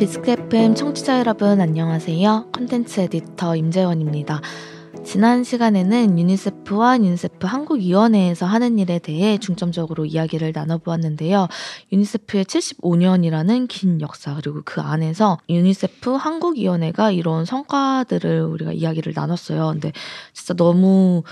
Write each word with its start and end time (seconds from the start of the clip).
비스킷 0.00 0.30
FM 0.30 0.74
청취자 0.76 1.18
여러분 1.18 1.60
안녕하세요. 1.60 2.46
컨텐츠 2.52 3.00
에디터 3.00 3.54
임재원입니다. 3.56 4.40
지난 5.04 5.44
시간에는 5.44 6.18
유니세프와 6.18 6.96
유니세프 6.96 7.46
한국위원회에서 7.46 8.46
하는 8.46 8.78
일에 8.78 8.98
대해 8.98 9.36
중점적으로 9.36 10.06
이야기를 10.06 10.52
나눠보았는데요. 10.54 11.48
유니세프의 11.92 12.46
75년이라는 12.46 13.68
긴 13.68 14.00
역사 14.00 14.34
그리고 14.34 14.62
그 14.64 14.80
안에서 14.80 15.36
유니세프 15.50 16.12
한국위원회가 16.12 17.10
이런 17.10 17.44
성과들을 17.44 18.40
우리가 18.40 18.72
이야기를 18.72 19.12
나눴어요. 19.14 19.68
근데 19.72 19.92
진짜 20.32 20.54
너무 20.54 21.24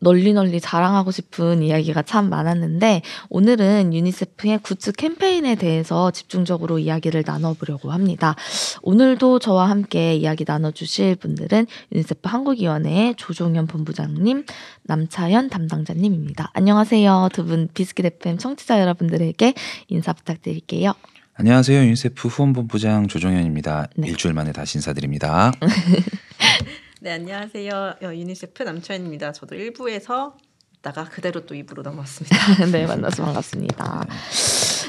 널리 0.00 0.32
널리 0.32 0.60
자랑하고 0.60 1.10
싶은 1.10 1.62
이야기가 1.62 2.02
참 2.02 2.28
많았는데 2.30 3.02
오늘은 3.30 3.92
유니세프의 3.92 4.58
굿즈 4.62 4.92
캠페인에 4.92 5.54
대해서 5.56 6.10
집중적으로 6.10 6.78
이야기를 6.78 7.24
나눠보려고 7.26 7.90
합니다. 7.90 8.36
오늘도 8.82 9.40
저와 9.40 9.68
함께 9.68 10.14
이야기 10.14 10.44
나눠주실 10.46 11.16
분들은 11.16 11.66
유니세프 11.92 12.28
한국위원회의 12.28 13.14
조종현 13.16 13.66
본부장님, 13.66 14.44
남차현 14.84 15.50
담당자님입니다. 15.50 16.50
안녕하세요. 16.54 17.30
두 17.32 17.44
분 17.48 17.68
비스킷 17.72 18.04
FM 18.04 18.36
청취자 18.38 18.78
여러분들에게 18.80 19.54
인사 19.88 20.12
부탁드릴게요. 20.12 20.92
안녕하세요. 21.34 21.80
유니세프 21.84 22.28
후원본부장 22.28 23.06
조종현입니다. 23.08 23.88
네. 23.96 24.08
일주일 24.08 24.34
만에 24.34 24.52
다시 24.52 24.76
인사드립니다. 24.78 25.52
네, 27.00 27.12
안녕하세요. 27.12 27.94
어, 28.02 28.06
유니세프 28.12 28.64
남차현입니다. 28.64 29.30
저도 29.30 29.54
1부에서 29.54 30.32
있다가 30.78 31.04
그대로 31.04 31.46
또 31.46 31.54
2부로 31.54 31.82
넘어왔습니다. 31.82 32.36
네, 32.72 32.86
만나서 32.86 33.24
반갑습니다. 33.24 34.04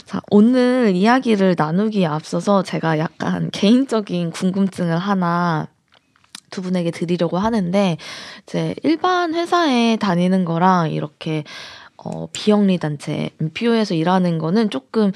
자, 0.05 0.19
오늘 0.31 0.93
이야기를 0.95 1.53
나누기에 1.55 2.07
앞서서 2.07 2.63
제가 2.63 2.97
약간 2.97 3.51
개인적인 3.51 4.31
궁금증을 4.31 4.97
하나 4.97 5.67
두 6.49 6.63
분에게 6.63 6.89
드리려고 6.89 7.37
하는데, 7.37 7.97
이제 8.41 8.73
일반 8.81 9.35
회사에 9.35 9.97
다니는 9.97 10.45
거랑 10.45 10.89
이렇게 10.89 11.43
어, 11.97 12.27
비영리 12.33 12.79
단체, 12.79 13.29
MPO에서 13.39 13.93
일하는 13.93 14.39
거는 14.39 14.71
조금 14.71 15.11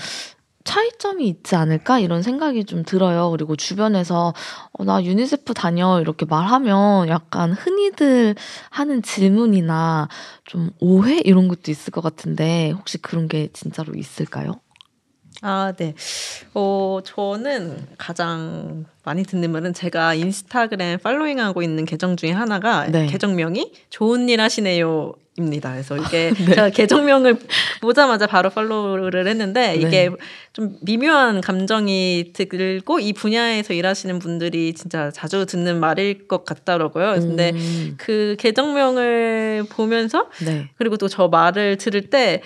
차이점이 0.64 1.28
있지 1.28 1.56
않을까 1.56 2.00
이런 2.00 2.22
생각이 2.22 2.66
좀 2.66 2.84
들어요. 2.84 3.30
그리고 3.32 3.56
주변에서 3.56 4.34
어, 4.72 4.84
나 4.84 5.04
유니세프 5.04 5.54
다녀 5.54 6.00
이렇게 6.00 6.26
말하면 6.26 7.10
약간 7.10 7.54
흔히들 7.54 8.36
하는 8.70 9.02
질문이나 9.02 10.08
좀 10.46 10.72
오해 10.80 11.20
이런 11.24 11.48
것도 11.48 11.72
있을 11.72 11.92
것 11.92 12.02
같은데 12.02 12.72
혹시 12.72 12.98
그런 12.98 13.28
게 13.28 13.50
진짜로 13.54 13.94
있을까요? 13.96 14.60
아, 15.42 15.74
네. 15.76 15.94
어, 16.54 17.00
저는 17.04 17.88
가장 17.98 18.86
많이 19.04 19.24
듣는 19.24 19.52
말은 19.52 19.74
제가 19.74 20.14
인스타그램 20.14 21.00
팔로잉하고 21.00 21.62
있는 21.62 21.84
계정 21.84 22.16
중에 22.16 22.32
하나가 22.32 22.88
네. 22.88 23.08
계정명이 23.08 23.74
좋은 23.90 24.30
일 24.30 24.40
하시네요. 24.40 25.14
입니다. 25.38 25.72
그래서 25.72 25.98
이게 25.98 26.32
네. 26.38 26.46
제가 26.46 26.70
계정명을 26.70 27.38
보자마자 27.82 28.28
바로 28.28 28.50
팔로우를 28.50 29.28
했는데 29.28 29.76
이게 29.76 30.10
네. 30.10 30.16
좀 30.52 30.78
미묘한 30.82 31.42
감정이 31.42 32.34
들고 32.34 33.00
이 33.00 33.14
분야에서 33.14 33.74
일하시는 33.74 34.20
분들이 34.20 34.74
진짜 34.74 35.10
자주 35.12 35.46
듣는 35.46 35.80
말일 35.80 36.28
것 36.28 36.46
같더라고요. 36.46 37.14
근데 37.20 37.52
음. 37.56 37.96
그 37.98 38.36
계정명을 38.38 39.66
보면서 39.70 40.30
네. 40.46 40.70
그리고 40.78 40.98
또 40.98 41.08
저 41.08 41.28
말을 41.28 41.78
들을 41.78 42.10
때 42.10 42.42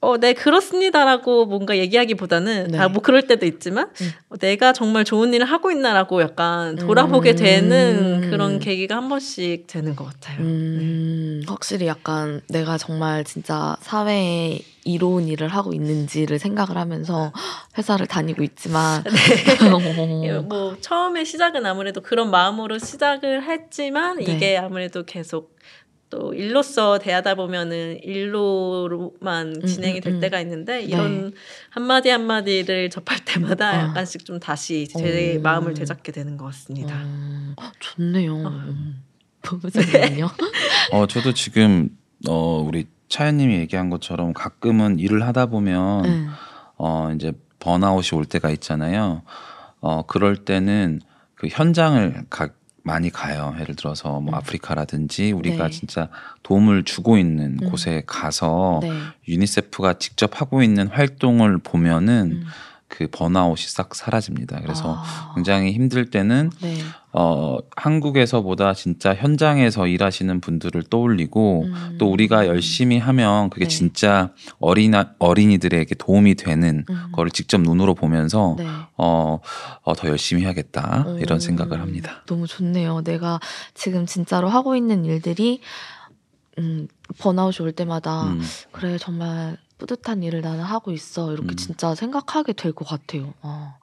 어, 0.00 0.16
네, 0.16 0.32
그렇습니다라고 0.32 1.46
뭔가 1.46 1.76
얘기하기보다는, 1.76 2.68
네. 2.68 2.78
아, 2.78 2.88
뭐 2.88 3.02
그럴 3.02 3.26
때도 3.26 3.46
있지만, 3.46 3.90
음. 4.00 4.10
어, 4.28 4.36
내가 4.36 4.72
정말 4.72 5.04
좋은 5.04 5.34
일을 5.34 5.44
하고 5.46 5.70
있나라고 5.70 6.22
약간 6.22 6.76
돌아보게 6.76 7.32
음. 7.32 7.36
되는 7.36 8.30
그런 8.30 8.58
계기가 8.60 8.96
한 8.96 9.08
번씩 9.08 9.66
되는 9.66 9.96
것 9.96 10.04
같아요. 10.04 10.38
음. 10.40 11.40
네. 11.40 11.46
확실히 11.48 11.86
약간 11.86 12.40
내가 12.48 12.78
정말 12.78 13.24
진짜 13.24 13.76
사회에 13.80 14.60
이로운 14.84 15.28
일을 15.28 15.48
하고 15.48 15.72
있는지를 15.72 16.38
생각을 16.38 16.78
하면서 16.78 17.32
회사를 17.76 18.06
다니고 18.06 18.42
있지만. 18.42 19.02
네. 20.22 20.38
뭐, 20.48 20.76
처음에 20.80 21.24
시작은 21.24 21.66
아무래도 21.66 22.00
그런 22.00 22.30
마음으로 22.30 22.78
시작을 22.78 23.42
했지만, 23.42 24.18
네. 24.18 24.24
이게 24.24 24.56
아무래도 24.56 25.04
계속 25.04 25.58
또 26.10 26.32
일로서 26.34 26.98
대하다 26.98 27.34
보면은 27.34 27.98
일로만 28.02 29.56
음, 29.56 29.66
진행이 29.66 30.00
될 30.00 30.14
음, 30.14 30.16
음. 30.16 30.20
때가 30.20 30.40
있는데 30.40 30.78
네. 30.78 30.82
이런 30.84 31.30
네. 31.30 31.36
한마디 31.70 32.08
한마디를 32.08 32.90
접할 32.90 33.24
때마다 33.24 33.70
아. 33.70 33.78
약간씩 33.88 34.24
좀 34.24 34.40
다시 34.40 34.88
제 34.88 35.36
오. 35.36 35.40
마음을 35.40 35.74
되잡게 35.74 36.12
되는 36.12 36.36
것 36.36 36.46
같습니다. 36.46 36.96
음, 36.96 37.54
좋네요. 37.80 38.36
어. 38.36 38.74
보부장님요? 39.42 40.28
어, 40.92 41.06
저도 41.06 41.32
지금 41.32 41.90
어 42.26 42.64
우리 42.66 42.86
차연님이 43.08 43.54
얘기한 43.54 43.90
것처럼 43.90 44.32
가끔은 44.32 44.98
일을 44.98 45.26
하다 45.26 45.46
보면 45.46 46.04
음. 46.04 46.28
어 46.76 47.12
이제 47.14 47.32
번아웃이 47.60 48.18
올 48.18 48.24
때가 48.24 48.50
있잖아요. 48.50 49.22
어 49.80 50.04
그럴 50.06 50.36
때는 50.36 51.00
그 51.34 51.48
현장을 51.48 52.26
가, 52.28 52.48
많이 52.88 53.10
가요. 53.10 53.54
예를 53.60 53.76
들어서 53.76 54.20
뭐 54.20 54.32
음. 54.32 54.34
아프리카라든지 54.34 55.32
우리가 55.32 55.64
네. 55.64 55.70
진짜 55.70 56.08
도움을 56.42 56.84
주고 56.84 57.18
있는 57.18 57.58
음. 57.62 57.70
곳에 57.70 58.02
가서 58.06 58.80
네. 58.82 58.90
유니세프가 59.28 59.98
직접 59.98 60.40
하고 60.40 60.62
있는 60.62 60.88
활동을 60.88 61.58
보면은 61.58 62.40
음. 62.42 62.46
그 62.88 63.06
번아웃이 63.10 63.66
싹 63.68 63.94
사라집니다. 63.94 64.60
그래서 64.62 64.96
아. 64.98 65.32
굉장히 65.34 65.72
힘들 65.72 66.10
때는 66.10 66.50
네. 66.62 66.78
어 67.12 67.58
한국에서보다 67.76 68.74
진짜 68.74 69.14
현장에서 69.14 69.86
일하시는 69.86 70.40
분들을 70.40 70.82
떠올리고 70.84 71.64
음. 71.64 71.96
또 71.98 72.10
우리가 72.10 72.46
열심히 72.46 72.98
하면 72.98 73.50
그게 73.50 73.66
네. 73.66 73.68
진짜 73.68 74.32
어린아 74.58 75.14
어린이들에게 75.18 75.94
도움이 75.96 76.34
되는 76.36 76.84
음. 76.88 77.08
거를 77.12 77.30
직접 77.30 77.60
눈으로 77.60 77.94
보면서 77.94 78.56
네. 78.58 78.66
어더 78.96 79.40
어, 79.84 79.94
열심히 80.04 80.42
해야겠다 80.42 81.04
오. 81.06 81.18
이런 81.18 81.40
생각을 81.40 81.80
합니다. 81.80 82.22
너무 82.26 82.46
좋네요. 82.46 83.02
내가 83.02 83.38
지금 83.74 84.06
진짜로 84.06 84.48
하고 84.48 84.76
있는 84.76 85.04
일들이 85.04 85.60
음 86.58 86.88
번아웃이 87.18 87.64
올 87.64 87.72
때마다 87.72 88.24
음. 88.24 88.40
그래 88.72 88.96
정말 88.98 89.58
뿌듯한 89.78 90.22
일을 90.22 90.40
나는 90.42 90.60
하고 90.64 90.92
있어. 90.92 91.32
이렇게 91.32 91.50
음. 91.52 91.56
진짜 91.56 91.94
생각하게 91.94 92.52
될 92.52 92.72
것 92.72 92.86
같아요. 92.86 93.32
아, 93.42 93.76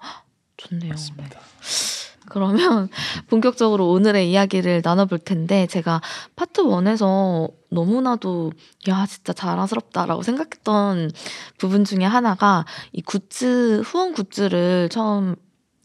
좋네요. 0.57 0.93
네. 0.93 1.29
그러면 2.27 2.89
본격적으로 3.29 3.91
오늘의 3.91 4.31
이야기를 4.31 4.81
나눠볼 4.83 5.19
텐데 5.19 5.67
제가 5.67 6.01
파트 6.35 6.63
1에서 6.63 7.51
너무나도 7.69 8.51
야 8.87 9.05
진짜 9.05 9.31
자랑스럽다라고 9.31 10.23
생각했던 10.23 11.11
부분 11.59 11.85
중에 11.85 12.03
하나가 12.03 12.65
이 12.93 13.01
굿즈 13.03 13.81
후원 13.85 14.13
굿즈를 14.13 14.89
처음 14.89 15.35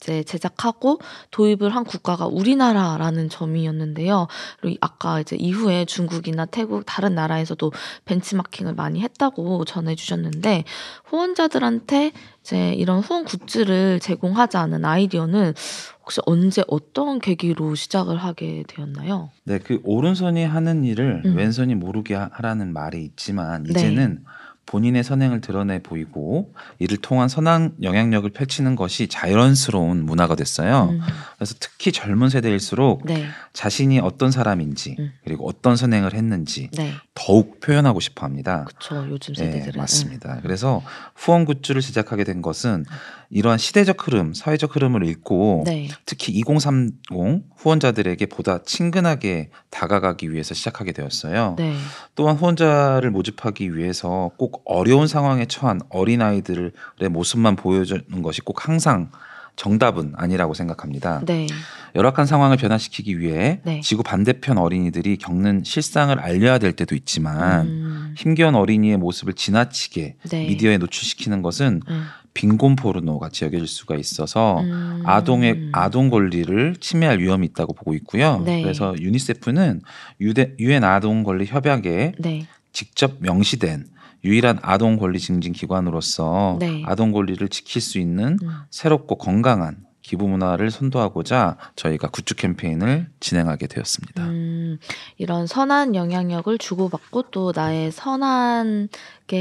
이제 0.01 0.23
제작하고 0.23 0.99
도입을 1.31 1.75
한 1.75 1.85
국가가 1.85 2.27
우리나라라는 2.27 3.29
점이었는데요. 3.29 4.29
그리고 4.61 4.79
아까 4.81 5.21
이제 5.21 5.37
이후에 5.37 5.85
중국이나 5.85 6.47
태국 6.47 6.85
다른 6.87 7.15
나라에서도 7.15 7.71
벤치마킹을 8.07 8.75
많이 8.75 9.03
했다고 9.03 9.67
전해주셨는데 9.67 10.65
후원자들한테 11.05 12.13
이제 12.43 12.73
이런 12.73 13.01
후원 13.01 13.25
굿즈를 13.25 14.01
제공하자는 14.01 14.85
아이디어는 14.85 15.53
혹시 16.01 16.21
언제 16.25 16.65
어떤 16.67 17.21
계기로 17.21 17.75
시작을 17.75 18.17
하게 18.17 18.65
되었나요? 18.67 19.31
네, 19.45 19.59
그 19.59 19.81
오른손이 19.85 20.45
하는 20.45 20.85
일을 20.85 21.23
음. 21.27 21.37
왼손이 21.37 21.75
모르게 21.75 22.15
하라는 22.15 22.73
말이 22.73 23.05
있지만 23.05 23.65
네. 23.65 23.71
이제는 23.71 24.15
네. 24.15 24.31
본인의 24.71 25.03
선행을 25.03 25.41
드러내 25.41 25.81
보이고 25.81 26.55
이를 26.79 26.97
통한 26.97 27.29
선한 27.29 27.79
영향력을 27.83 28.31
펼치는 28.31 28.77
것이 28.77 29.09
자연스러운 29.09 30.07
문화가 30.07 30.37
됐어요. 30.37 30.91
음. 30.93 31.01
그래서 31.37 31.57
특히 31.59 31.91
젊은 31.91 32.29
세대일수록 32.29 33.05
네. 33.05 33.27
자신이 33.53 33.99
어떤 33.99 34.31
사람인지 34.31 34.95
음. 35.01 35.13
그리고 35.25 35.49
어떤 35.49 35.75
선행을 35.75 36.15
했는지 36.15 36.71
네. 36.73 36.93
더욱 37.15 37.59
표현하고 37.59 37.99
싶어 37.99 38.25
합니다. 38.25 38.65
그렇죠. 38.69 39.11
요즘 39.11 39.35
네, 39.35 39.47
세대들은. 39.47 39.73
네, 39.73 39.79
맞습니다. 39.79 40.35
음. 40.35 40.41
그래서 40.43 40.85
후원 41.17 41.47
굿즈를 41.47 41.83
제작하게 41.83 42.23
된 42.23 42.41
것은 42.41 42.85
이러한 43.31 43.59
시대적 43.59 44.07
흐름, 44.07 44.35
사회적 44.35 44.77
흐름을 44.77 45.05
읽고 45.05 45.65
네. 45.67 45.89
특히 46.07 46.33
2030 46.33 46.95
후원자들에게 47.57 48.27
보다 48.27 48.63
친근하게 48.63 49.51
다가가기 49.71 50.33
위해서 50.33 50.55
시작하게 50.55 50.93
되었어요. 50.93 51.57
네. 51.59 51.75
또한 52.15 52.37
후원자를 52.37 53.11
모집하기 53.11 53.77
위해서 53.77 54.31
꼭 54.37 54.60
어려운 54.65 55.07
상황에 55.07 55.47
처한 55.47 55.81
어린아이들의 55.89 56.73
모습만 57.11 57.57
보여주는 57.57 58.23
것이 58.23 58.41
꼭 58.41 58.67
항상 58.69 59.11
정답은 59.57 60.15
아니라고 60.17 60.55
생각합니다. 60.55 61.21
네. 61.27 61.47
열악한 61.95 62.25
상황을 62.25 62.57
변화시키기 62.57 63.19
위해 63.19 63.61
네. 63.65 63.81
지구 63.81 64.03
반대편 64.03 64.57
어린이들이 64.59 65.19
겪는 65.19 65.65
실상을 65.65 66.19
알려야 66.19 66.59
될 66.59 66.73
때도 66.73 66.95
있지만 66.95 67.67
음. 67.67 68.15
힘겨운 68.17 68.55
어린이의 68.55 68.97
모습을 68.97 69.35
지나치게 69.35 70.17
네. 70.31 70.47
미디어에 70.47 70.79
노출시키는 70.79 71.43
것은 71.43 71.83
음. 71.89 72.05
빈곤 72.33 72.77
포르노 72.77 73.19
같이 73.19 73.45
여겨질 73.45 73.67
수가 73.67 73.97
있어서 73.97 74.61
음. 74.61 75.03
아동의 75.05 75.71
아동 75.73 76.11
권리를 76.11 76.77
침해할 76.81 77.19
위험이 77.19 77.49
있다고 77.49 77.75
보고 77.75 77.93
있고요. 77.95 78.41
네. 78.45 78.63
그래서 78.63 78.95
유니세프는 78.99 79.83
유엔 80.59 80.85
아동 80.85 81.25
권리 81.25 81.45
협약에 81.45 82.13
네. 82.19 82.47
직접 82.73 83.17
명시된 83.19 83.85
유일한 84.25 84.59
아동 84.63 84.97
권리 84.97 85.19
증진 85.19 85.53
기관으로서 85.53 86.57
네. 86.61 86.83
아동 86.87 87.13
권리를 87.13 87.47
지킬 87.49 87.81
수 87.81 87.99
있는 87.99 88.39
음. 88.43 88.51
새롭고 88.71 89.17
건강한 89.17 89.85
기부 90.11 90.27
문화를 90.27 90.73
선도하고자 90.73 91.57
저희가 91.77 92.09
굿즈 92.09 92.35
캠페인을 92.35 93.09
진행하게 93.21 93.69
되었습니다. 93.69 94.25
음, 94.25 94.79
이런 95.19 95.47
선한 95.47 95.95
영향력을 95.95 96.59
주고받고 96.59 97.31
또 97.31 97.53
나의 97.55 97.93
선하게 97.93 98.89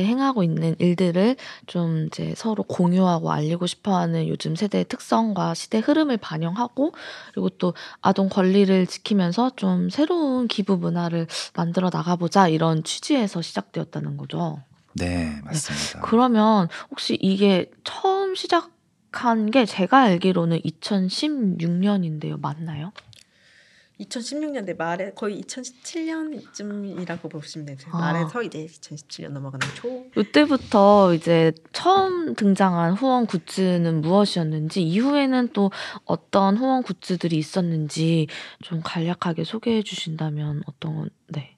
행하고 0.06 0.44
있는 0.44 0.76
일들을 0.78 1.38
좀 1.66 2.06
이제 2.06 2.34
서로 2.38 2.62
공유하고 2.62 3.32
알리고 3.32 3.66
싶어하는 3.66 4.28
요즘 4.28 4.56
세대의 4.56 4.86
특성과 4.86 5.56
시대 5.56 5.80
흐름을 5.80 6.18
반영하고 6.18 6.94
그리고 7.34 7.50
또 7.50 7.74
아동 8.02 8.30
권리를 8.30 8.86
지키면서 8.86 9.54
좀 9.56 9.90
새로운 9.90 10.48
기부 10.48 10.78
문화를 10.78 11.26
만들어 11.56 11.90
나가보자 11.92 12.48
이런 12.48 12.84
취지에서 12.84 13.42
시작되었다는 13.42 14.18
거죠. 14.18 14.62
네, 15.00 15.40
맞습니다. 15.44 16.00
네. 16.00 16.06
그러면 16.06 16.68
혹시 16.92 17.18
이게 17.22 17.72
처음 17.84 18.36
시작 18.36 18.72
한 19.12 19.50
게 19.50 19.66
제가 19.66 20.02
알기로는 20.02 20.60
2016년인데요. 20.62 22.40
맞나요? 22.40 22.92
2016년대 24.00 24.78
말에 24.78 25.12
거의 25.14 25.42
2017년쯤이라고 25.42 27.30
보시면 27.30 27.66
돼요. 27.66 27.78
아. 27.92 27.98
말에서 27.98 28.42
이제 28.44 28.66
2017년 28.66 29.30
넘어가는 29.32 29.68
초. 29.76 30.06
이때부터 30.16 31.14
이제 31.16 31.52
처음 31.74 32.34
등장한 32.36 32.94
후원 32.94 33.26
굿즈는 33.26 34.02
무엇이었는지 34.02 34.84
이후에는 34.84 35.50
또 35.54 35.72
어떤 36.06 36.56
후원 36.56 36.84
굿즈들이 36.84 37.38
있었는지 37.38 38.28
좀 38.62 38.82
간략하게 38.84 39.44
소개해 39.44 39.82
주신다면 39.84 40.62
어떤 40.66 41.10
네. 41.28 41.58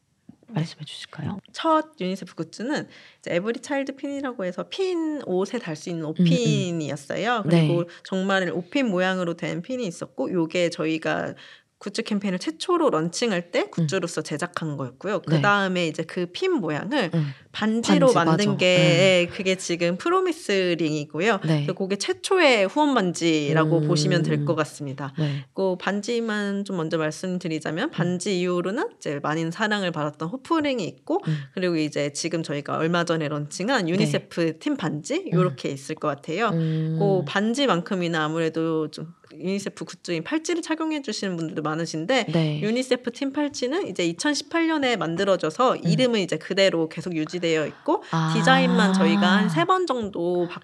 말씀해 0.53 0.83
주실까요? 0.85 1.39
첫 1.53 1.93
유니세프 1.99 2.35
굿즈는 2.35 2.87
Every 3.27 3.61
Child 3.61 3.95
핀이라고 3.95 4.45
해서 4.45 4.67
핀 4.69 5.21
옷에 5.25 5.59
달 5.59 5.75
수 5.75 5.89
있는 5.89 6.05
옷핀이었어요. 6.05 7.37
음, 7.37 7.43
음. 7.45 7.49
그리고 7.49 7.83
네. 7.83 7.89
정말 8.03 8.49
옷핀 8.51 8.87
모양으로 8.87 9.35
된 9.35 9.61
핀이 9.61 9.85
있었고 9.85 10.31
요게 10.31 10.69
저희가 10.69 11.33
굿즈 11.81 12.03
캠페인을 12.03 12.37
최초로 12.37 12.91
런칭할 12.91 13.49
때 13.49 13.61
음. 13.61 13.71
굿즈로서 13.71 14.21
제작한 14.21 14.77
거였고요. 14.77 15.21
그 15.25 15.41
다음에 15.41 15.81
네. 15.81 15.87
이제 15.87 16.03
그 16.03 16.27
핀 16.31 16.53
모양을 16.53 17.09
음. 17.11 17.33
반지로 17.51 18.13
반지, 18.13 18.15
만든 18.29 18.45
맞아. 18.49 18.57
게 18.57 18.77
네. 18.77 19.27
그게 19.35 19.55
지금 19.55 19.97
Promise 19.97 20.75
Ring이고요. 20.77 21.39
네. 21.43 21.65
그게 21.75 21.95
최초의 21.97 22.67
후원 22.67 22.93
반지라고 22.93 23.79
음. 23.79 23.87
보시면 23.87 24.21
될 24.21 24.45
것 24.45 24.53
같습니다. 24.55 25.13
네. 25.17 25.43
그 25.55 25.75
반지만 25.77 26.65
좀 26.65 26.77
먼저 26.77 26.99
말씀드리자면 26.99 27.89
음. 27.89 27.91
반지 27.91 28.39
이후로는 28.39 28.89
이제 28.97 29.19
많은 29.23 29.49
사랑을 29.49 29.91
받았던 29.91 30.29
Hope 30.29 30.53
Ring이 30.53 30.83
있고 30.85 31.19
음. 31.27 31.37
그리고 31.55 31.77
이제 31.77 32.13
지금 32.13 32.43
저희가 32.43 32.77
얼마 32.77 33.03
전에 33.05 33.27
런칭한 33.27 33.89
유니세프 33.89 34.41
네. 34.41 34.51
팀 34.59 34.77
반지 34.77 35.15
이렇게 35.25 35.69
음. 35.69 35.73
있을 35.73 35.95
것 35.95 36.07
같아요. 36.09 36.51
그 36.51 37.23
반지만큼이나 37.25 38.23
아무래도 38.23 38.91
좀 38.91 39.13
유니세프 39.33 39.85
굿즈인 39.85 40.23
팔찌를 40.23 40.61
착용해 40.61 41.01
주시는 41.01 41.37
분들도 41.37 41.61
많으신데 41.61 42.27
네. 42.31 42.61
유니세프 42.61 43.11
팀 43.11 43.31
팔찌는 43.33 43.87
이제 43.87 44.11
2018년에 44.13 44.97
만들어져서 44.97 45.73
음. 45.73 45.79
이름은 45.83 46.19
이제 46.19 46.37
그대로 46.37 46.89
계속 46.89 47.15
유지되어 47.15 47.65
있고 47.67 48.03
아. 48.11 48.33
디자인만 48.35 48.93
저희가 48.93 49.21
한 49.27 49.47
세 49.49 49.65
번 49.65 49.85
정도 49.85 50.47
바, 50.49 50.59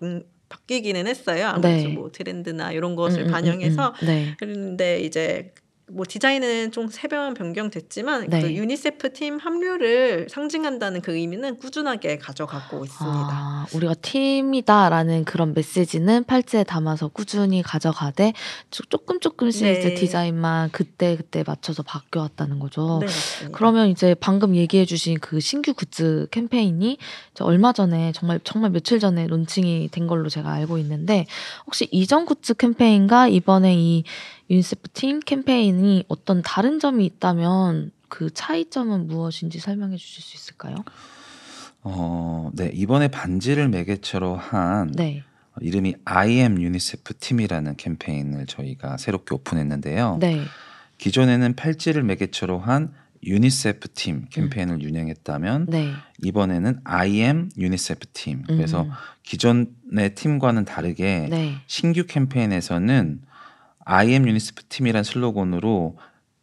바뀌기는 0.49 1.07
했어요. 1.07 1.47
아무래도 1.47 1.87
네. 1.89 1.93
뭐 1.93 2.09
트렌드나 2.11 2.71
이런 2.71 2.95
것을 2.95 3.19
음, 3.19 3.23
음, 3.25 3.27
음 3.27 3.31
반영해서 3.31 3.93
음, 4.01 4.05
네. 4.05 4.35
그런데 4.39 4.99
이제 5.01 5.53
뭐 5.89 6.05
디자인은 6.07 6.71
좀 6.71 6.89
세 6.89 7.04
번 7.04 7.33
변경됐지만 7.33 8.27
네. 8.27 8.41
그 8.41 8.53
유니세프 8.53 9.13
팀 9.13 9.37
합류를 9.37 10.27
상징한다는 10.29 11.01
그 11.01 11.15
의미는 11.15 11.57
꾸준하게 11.57 12.17
가져가고 12.17 12.83
있습니다. 12.83 13.29
아, 13.31 13.65
우리가 13.73 13.93
팀이다라는 13.93 15.23
그런 15.23 15.53
메시지는 15.53 16.25
팔찌에 16.25 16.65
담아서 16.65 17.07
꾸준히 17.07 17.61
가져가되 17.61 18.33
조금 18.69 19.21
조금씩 19.21 19.63
네. 19.63 19.79
이제 19.79 19.93
디자인만 19.93 20.71
그때 20.71 21.15
그때 21.15 21.45
맞춰서 21.47 21.83
바뀌어 21.83 22.23
왔다는 22.23 22.59
거죠. 22.59 22.99
네, 23.01 23.07
그러면 23.53 23.87
이제 23.87 24.13
방금 24.19 24.57
얘기해 24.57 24.83
주신 24.83 25.17
그 25.19 25.39
신규 25.39 25.73
굿즈 25.73 26.27
캠페인이 26.31 26.97
얼마 27.39 27.71
전에 27.71 28.11
정말 28.11 28.41
정말 28.43 28.71
며칠 28.71 28.99
전에 28.99 29.25
론칭이 29.27 29.87
된 29.93 30.07
걸로 30.07 30.27
제가 30.27 30.51
알고 30.51 30.79
있는데 30.79 31.27
혹시 31.65 31.87
이전 31.91 32.25
굿즈 32.25 32.55
캠페인과 32.55 33.29
이번에 33.29 33.73
이 33.75 34.03
유니세프 34.49 34.89
팀 34.93 35.19
캠페인이 35.19 36.05
어떤 36.07 36.41
다른 36.41 36.79
점이 36.79 37.05
있다면 37.05 37.91
그 38.07 38.29
차이점은 38.33 39.07
무엇인지 39.07 39.59
설명해 39.59 39.97
주실 39.97 40.23
수 40.23 40.35
있을까요? 40.37 40.75
어, 41.83 42.49
네. 42.53 42.71
이번에 42.73 43.09
반지를 43.09 43.69
매개체로 43.69 44.35
한 44.35 44.91
네. 44.91 45.23
이름이 45.59 45.95
I 46.05 46.31
am 46.39 46.61
유니세프 46.61 47.17
팀이라는 47.19 47.75
캠페인을 47.75 48.45
저희가 48.45 48.97
새롭게 48.97 49.35
오픈했는데요. 49.35 50.17
네. 50.19 50.43
기존에는 50.97 51.55
팔찌를 51.55 52.03
매개체로 52.03 52.59
한 52.59 52.93
유니세프 53.23 53.89
팀 53.93 54.25
캠페인을 54.29 54.75
음. 54.75 54.81
운영했다면 54.81 55.65
네. 55.69 55.91
이번에는 56.23 56.79
I 56.83 57.21
am 57.21 57.49
유니세프 57.57 58.07
팀. 58.13 58.43
그래서 58.43 58.83
음. 58.83 58.91
기존의 59.23 60.15
팀과는 60.15 60.65
다르게 60.65 61.27
네. 61.29 61.55
신규 61.65 62.05
캠페인에서는 62.05 63.21
I 63.89 64.09
am 64.09 64.27
유니세프 64.27 64.63
팀이란 64.65 65.03
슬로건으로 65.03 65.97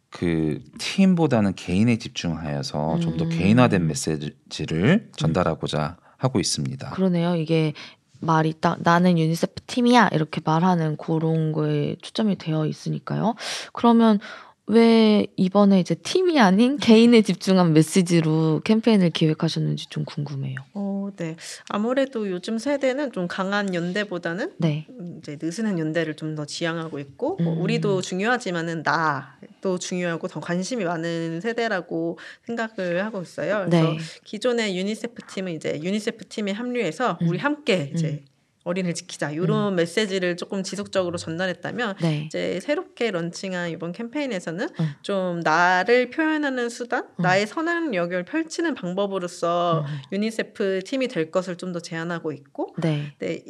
그 0.09 0.63
팀보다는 0.79 1.53
개인에 1.55 1.97
집중하여서 1.97 2.95
음. 2.95 3.01
좀더 3.01 3.29
개인화된 3.29 3.85
메시지를 3.85 5.11
전달하고자 5.15 5.97
하고 6.17 6.39
있습니다. 6.39 6.89
그러네요. 6.91 7.35
이게 7.35 7.73
말이 8.19 8.53
딱 8.59 8.79
나는 8.81 9.19
유니세프 9.19 9.63
팀이야 9.67 10.09
이렇게 10.13 10.41
말하는 10.43 10.97
그런 10.97 11.51
거에 11.51 11.97
초점이 12.01 12.37
되어 12.37 12.65
있으니까요. 12.65 13.35
그러면 13.73 14.19
왜 14.67 15.27
이번에 15.35 15.79
이제 15.79 15.95
팀이 15.95 16.39
아닌 16.39 16.77
개인에 16.77 17.21
집중한 17.21 17.73
메시지로 17.73 18.61
캠페인을 18.63 19.11
기획하셨는지 19.11 19.87
좀 19.89 20.05
궁금해요. 20.05 20.55
어, 20.73 21.09
네. 21.15 21.35
아무래도 21.69 22.29
요즘 22.29 22.57
세대는 22.57 23.11
좀 23.11 23.27
강한 23.27 23.73
연대보다는 23.73 24.53
네. 24.57 24.87
이제 25.19 25.37
느슨한 25.41 25.79
연대를 25.79 26.15
좀 26.15 26.35
더 26.35 26.45
지향하고 26.45 26.99
있고 26.99 27.37
뭐 27.37 27.39
음. 27.39 27.43
뭐 27.55 27.63
우리도 27.63 28.01
중요하지만은 28.01 28.83
나도 28.83 29.79
중요하고 29.79 30.27
더 30.27 30.39
관심이 30.41 30.83
많은 30.83 31.39
세대라고 31.39 32.19
생각을 32.45 33.05
하고 33.05 33.21
있어요. 33.21 33.65
그래서 33.67 33.91
네. 33.91 33.97
기존의 34.25 34.77
유니세프 34.77 35.21
팀은 35.27 35.53
이제 35.53 35.79
유니세프 35.81 36.25
팀에 36.27 36.51
합류해서 36.51 37.19
음. 37.21 37.29
우리 37.29 37.37
함께 37.37 37.91
이제 37.93 38.07
음. 38.21 38.34
어린이를 38.65 38.93
지키자 38.95 39.31
이런 39.31 39.73
음. 39.73 39.75
메시지를 39.75 40.35
조금 40.37 40.63
지속적으로 40.63 41.17
전달했다면 41.17 41.95
네. 42.01 42.23
이제 42.25 42.59
새롭게 42.59 43.11
런칭한 43.11 43.69
이번 43.69 43.91
캠페인에서는 43.91 44.67
음. 44.79 44.89
좀 45.03 45.39
나를 45.41 46.09
표현하는 46.09 46.69
수단, 46.69 47.07
음. 47.19 47.21
나의 47.21 47.45
선한 47.47 47.93
영향력을 47.93 48.25
펼치는 48.25 48.73
방법으로서 48.73 49.85
음. 49.87 50.01
유니세프 50.11 50.81
팀이 50.85 51.07
될 51.07 51.31
것을 51.31 51.55
좀 51.57 51.75
더 51.75 51.79
제안하고 51.81 52.31
있고 52.31 52.73
네. 52.77 53.13
네. 53.19 53.43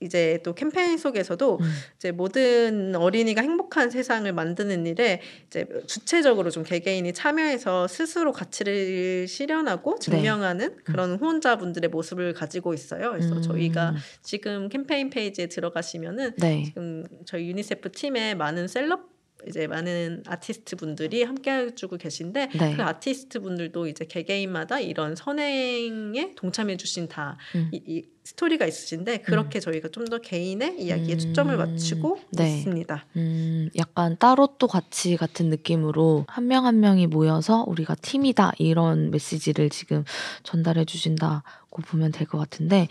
이제 0.00 0.40
또 0.44 0.54
캠페인 0.54 0.98
속에서도 0.98 1.58
음. 1.60 1.72
이제 1.96 2.10
모든 2.10 2.94
어린이가 2.94 3.40
행복한 3.40 3.90
세상을 3.90 4.30
만드는 4.32 4.86
일에 4.86 5.20
이제 5.46 5.66
주체적으로 5.86 6.50
좀 6.50 6.62
개개인이 6.62 7.12
참여해서 7.12 7.88
스스로 7.88 8.32
가치를 8.32 9.26
실현하고 9.28 9.94
네. 9.94 10.00
증명하는 10.00 10.68
네. 10.68 10.76
그런 10.84 11.16
후원자분들의 11.16 11.90
모습을 11.90 12.34
가지고 12.34 12.74
있어요. 12.74 13.12
그래서 13.12 13.36
음. 13.36 13.42
저희가 13.42 13.94
지금 14.22 14.68
캠페인 14.68 15.10
페이지에 15.10 15.46
들어가시면은 15.46 16.32
네. 16.38 16.64
지금 16.64 17.04
저희 17.24 17.48
유니세프 17.48 17.92
팀의 17.92 18.36
많은 18.36 18.68
셀럽 18.68 19.13
이제 19.48 19.66
많은 19.66 20.22
아티스트 20.26 20.76
분들이 20.76 21.22
함께 21.22 21.50
해주고 21.50 21.96
계신데 21.96 22.48
네. 22.58 22.76
그 22.76 22.82
아티스트 22.82 23.40
분들도 23.40 23.86
이제 23.88 24.04
개개인마다 24.04 24.80
이런 24.80 25.16
선행에 25.16 26.34
동참해 26.36 26.76
주신 26.76 27.08
다 27.08 27.38
음. 27.54 27.70
이, 27.72 27.80
이 27.86 28.02
스토리가 28.24 28.64
있으신데 28.66 29.18
그렇게 29.18 29.58
음. 29.58 29.60
저희가 29.60 29.88
좀 29.88 30.04
더 30.04 30.18
개인의 30.18 30.82
이야기에 30.82 31.14
음. 31.14 31.18
초점을 31.18 31.56
맞추고 31.56 32.20
네. 32.32 32.58
있습니다. 32.58 33.06
음, 33.16 33.70
약간 33.76 34.16
따로 34.18 34.48
또 34.58 34.66
같이 34.66 35.16
같은 35.16 35.48
느낌으로 35.48 36.24
한 36.28 36.46
명한 36.46 36.74
한 36.74 36.80
명이 36.80 37.06
모여서 37.06 37.64
우리가 37.68 37.94
팀이다 37.94 38.52
이런 38.58 39.10
메시지를 39.10 39.70
지금 39.70 40.04
전달해 40.42 40.84
주신다고 40.84 41.82
보면 41.86 42.10
될 42.10 42.26
것 42.26 42.38
같은데 42.38 42.88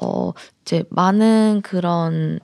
어 0.00 0.32
이제 0.62 0.84
많은 0.90 1.62
그런 1.62 2.40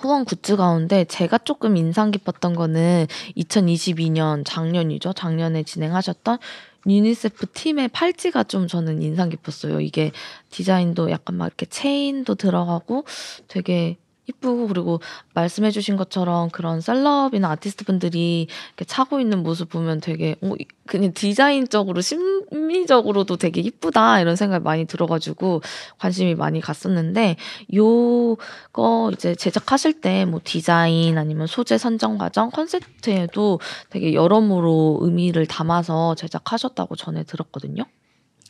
후원 0.00 0.24
굿즈 0.24 0.56
가운데 0.56 1.04
제가 1.04 1.38
조금 1.38 1.76
인상 1.76 2.10
깊었던 2.10 2.54
거는 2.54 3.06
2022년 3.36 4.44
작년이죠. 4.46 5.12
작년에 5.12 5.62
진행하셨던 5.62 6.38
유니세프 6.86 7.46
팀의 7.52 7.88
팔찌가 7.88 8.44
좀 8.44 8.66
저는 8.66 9.02
인상 9.02 9.28
깊었어요. 9.28 9.80
이게 9.80 10.12
디자인도 10.48 11.10
약간 11.10 11.36
막 11.36 11.46
이렇게 11.46 11.66
체인도 11.66 12.34
들어가고 12.36 13.04
되게 13.48 13.98
이쁘고 14.30 14.68
그리고 14.68 15.00
말씀해 15.34 15.70
주신 15.70 15.96
것처럼 15.96 16.48
그런 16.50 16.80
셀럽이나 16.80 17.50
아티스트 17.50 17.84
분들이 17.84 18.46
이렇게 18.68 18.84
차고 18.84 19.20
있는 19.20 19.42
모습 19.42 19.68
보면 19.68 20.00
되게 20.00 20.36
어, 20.40 20.52
그냥 20.86 21.12
디자인적으로 21.12 22.00
심미적으로도 22.00 23.36
되게 23.36 23.60
이쁘다 23.60 24.20
이런 24.20 24.36
생각이 24.36 24.64
많이 24.64 24.86
들어가지고 24.86 25.60
관심이 25.98 26.34
많이 26.34 26.60
갔었는데 26.60 27.36
요거 27.74 29.10
이제 29.12 29.34
제작하실 29.34 30.00
때 30.00 30.30
뭐 30.30 30.40
디자인 30.42 31.18
아니면 31.18 31.46
소재 31.46 31.76
선정 31.76 32.16
과정 32.16 32.50
컨셉트에도 32.50 33.60
되게 33.90 34.14
여러모로 34.14 35.00
의미를 35.02 35.46
담아서 35.46 36.14
제작하셨다고 36.14 36.96
전에 36.96 37.24
들었거든요. 37.24 37.84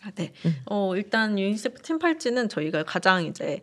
아, 0.03 0.11
네. 0.15 0.33
음. 0.47 0.57
어, 0.67 0.95
일단 0.97 1.39
유니세프 1.39 1.83
팀 1.83 1.99
팔찌는 1.99 2.49
저희가 2.49 2.85
가장 2.85 3.25
이제 3.25 3.63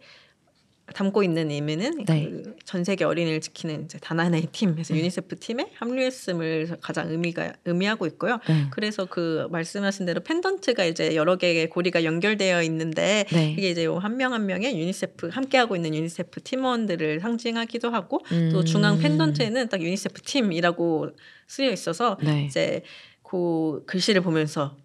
담고 0.94 1.24
있는 1.24 1.52
의미는 1.52 2.06
네. 2.06 2.32
그전 2.60 2.84
세계 2.86 3.04
어린이를 3.04 3.42
지키는 3.42 3.86
이제 3.86 4.00
단 4.00 4.20
하나의 4.20 4.48
팀에서 4.52 4.94
네. 4.94 5.02
유니세프 5.02 5.40
팀에 5.40 5.70
합류했음을 5.76 6.78
가장 6.82 7.10
의미가 7.12 7.54
의미하고 7.66 8.06
있고요. 8.08 8.40
네. 8.48 8.68
그래서 8.72 9.06
그 9.06 9.48
말씀하신 9.52 10.06
대로 10.06 10.22
펜던트가 10.22 10.86
이제 10.86 11.16
여러 11.16 11.36
개의 11.36 11.70
고리가 11.70 12.06
연결되어 12.06 12.64
있는데 12.64 13.26
네. 13.30 13.52
이게 13.58 13.70
이제 13.70 13.86
한 13.86 14.16
명한 14.16 14.38
한 14.38 14.46
명의 14.46 14.80
유니세프 14.80 15.30
함께하고 15.30 15.76
있는 15.76 15.96
유니세프 15.96 16.42
팀원들을 16.44 17.20
상징하기도 17.20 17.90
하고 17.90 18.22
음. 18.32 18.52
또 18.54 18.64
중앙 18.64 19.00
펜던트에는 19.00 19.70
딱 19.70 19.82
유니세프 19.82 20.22
팀이라고 20.22 21.10
쓰여 21.48 21.72
있어서 21.72 22.18
네. 22.22 22.46
이제 22.46 22.84
그 23.24 23.84
글씨를 23.88 24.22
보면서 24.22 24.78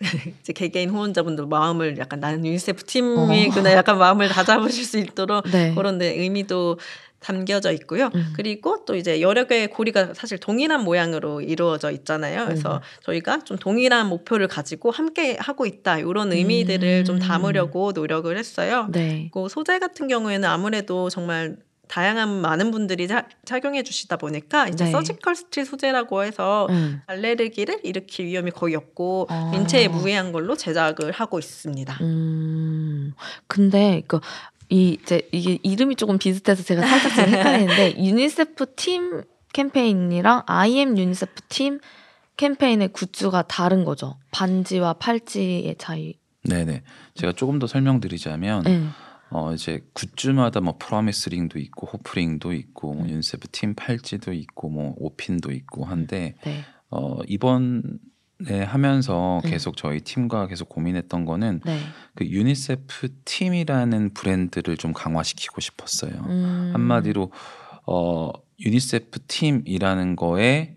이제 0.40 0.52
개개인 0.52 0.90
후원자분들 0.90 1.46
마음을 1.46 1.98
약간 1.98 2.20
나는 2.20 2.44
유니세프 2.44 2.84
팀이구나 2.84 3.70
어. 3.70 3.72
약간 3.72 3.98
마음을 3.98 4.28
다잡으실 4.28 4.84
수 4.84 4.98
있도록 4.98 5.44
네. 5.50 5.74
그런 5.74 5.98
데 5.98 6.14
의미도 6.14 6.78
담겨져 7.18 7.72
있고요. 7.72 8.10
음. 8.14 8.32
그리고 8.36 8.84
또 8.84 8.94
이제 8.94 9.20
여러 9.20 9.44
개의 9.44 9.68
고리가 9.68 10.14
사실 10.14 10.38
동일한 10.38 10.84
모양으로 10.84 11.40
이루어져 11.40 11.90
있잖아요. 11.90 12.44
그래서 12.44 12.76
음. 12.76 12.80
저희가 13.02 13.40
좀 13.44 13.56
동일한 13.56 14.08
목표를 14.08 14.46
가지고 14.46 14.90
함께 14.90 15.36
하고 15.40 15.66
있다. 15.66 15.98
이런 15.98 16.32
의미들을 16.32 17.00
음. 17.00 17.04
좀 17.04 17.18
담으려고 17.18 17.92
노력을 17.92 18.36
했어요. 18.36 18.88
네. 18.92 19.30
그 19.32 19.48
소재 19.48 19.78
같은 19.78 20.06
경우에는 20.08 20.48
아무래도 20.48 21.10
정말 21.10 21.56
다양한 21.88 22.40
많은 22.40 22.70
분들이 22.70 23.08
자, 23.08 23.26
착용해 23.44 23.82
주시다 23.82 24.16
보니까 24.16 24.68
이제 24.68 24.84
네. 24.84 24.90
surgical 24.90 25.36
steel 25.36 25.64
소재라고 25.64 26.22
해서 26.22 26.66
음. 26.70 27.00
알레르기를 27.06 27.80
일으킬 27.84 28.26
위험이 28.26 28.50
거의 28.50 28.74
없고 28.74 29.26
아. 29.30 29.52
인체에 29.54 29.88
무해한 29.88 30.32
걸로 30.32 30.56
제작을 30.56 31.12
하고 31.12 31.38
있습니다. 31.38 31.98
음. 32.00 33.14
근데 33.46 34.02
그 34.06 34.20
이 34.68 34.98
이제 35.00 35.22
이게 35.32 35.58
이름이 35.62 35.96
조금 35.96 36.18
비슷해서 36.18 36.62
제가 36.62 36.86
살짝 36.86 37.14
좀 37.14 37.34
헷갈리는데 37.34 37.98
유니세프 38.02 38.74
팀 38.74 39.22
캠페인이랑 39.52 40.42
I 40.46 40.63
am 40.63 40.98
유니세프 40.98 41.42
팀 41.48 41.78
캠페인의 42.36 42.88
굿즈가 42.88 43.42
다른 43.42 43.84
거죠. 43.84 44.16
반지와 44.30 44.94
팔찌의 44.94 45.76
차이. 45.78 46.14
네네. 46.42 46.82
제가 47.14 47.32
조금 47.32 47.58
더 47.58 47.66
설명드리자면 47.66 48.64
네. 48.64 48.82
어 49.30 49.52
이제 49.52 49.84
굿즈마다 49.92 50.60
뭐 50.60 50.76
Promise 50.78 51.21
Ring도 51.21 51.58
있고 51.58 51.88
Hope 51.88 52.14
Ring도 52.14 52.52
있고 52.52 52.94
뭐 52.94 53.04
음. 53.04 53.10
유니세프 53.10 53.48
팀 53.50 53.74
팔찌도 53.74 54.32
있고 54.32 54.68
뭐 54.68 54.94
옷핀도 54.98 55.52
있고 55.52 55.84
한데 55.84 56.36
네. 56.44 56.64
어 56.90 57.18
이번에 57.26 57.82
하면서 58.64 59.40
음. 59.44 59.50
계속 59.50 59.76
저희 59.76 60.00
팀과 60.00 60.46
계속 60.46 60.68
고민했던 60.68 61.24
거는 61.24 61.60
네. 61.64 61.78
그 62.14 62.24
유니세프 62.24 63.08
팀이라는 63.24 64.14
브랜드를 64.14 64.76
좀 64.76 64.92
강화시키고 64.92 65.60
싶었어요. 65.60 66.12
음. 66.26 66.70
한마디로 66.72 67.32
어 67.86 68.30
유니세프 68.60 69.26
팀이라는 69.26 70.14
거에 70.14 70.76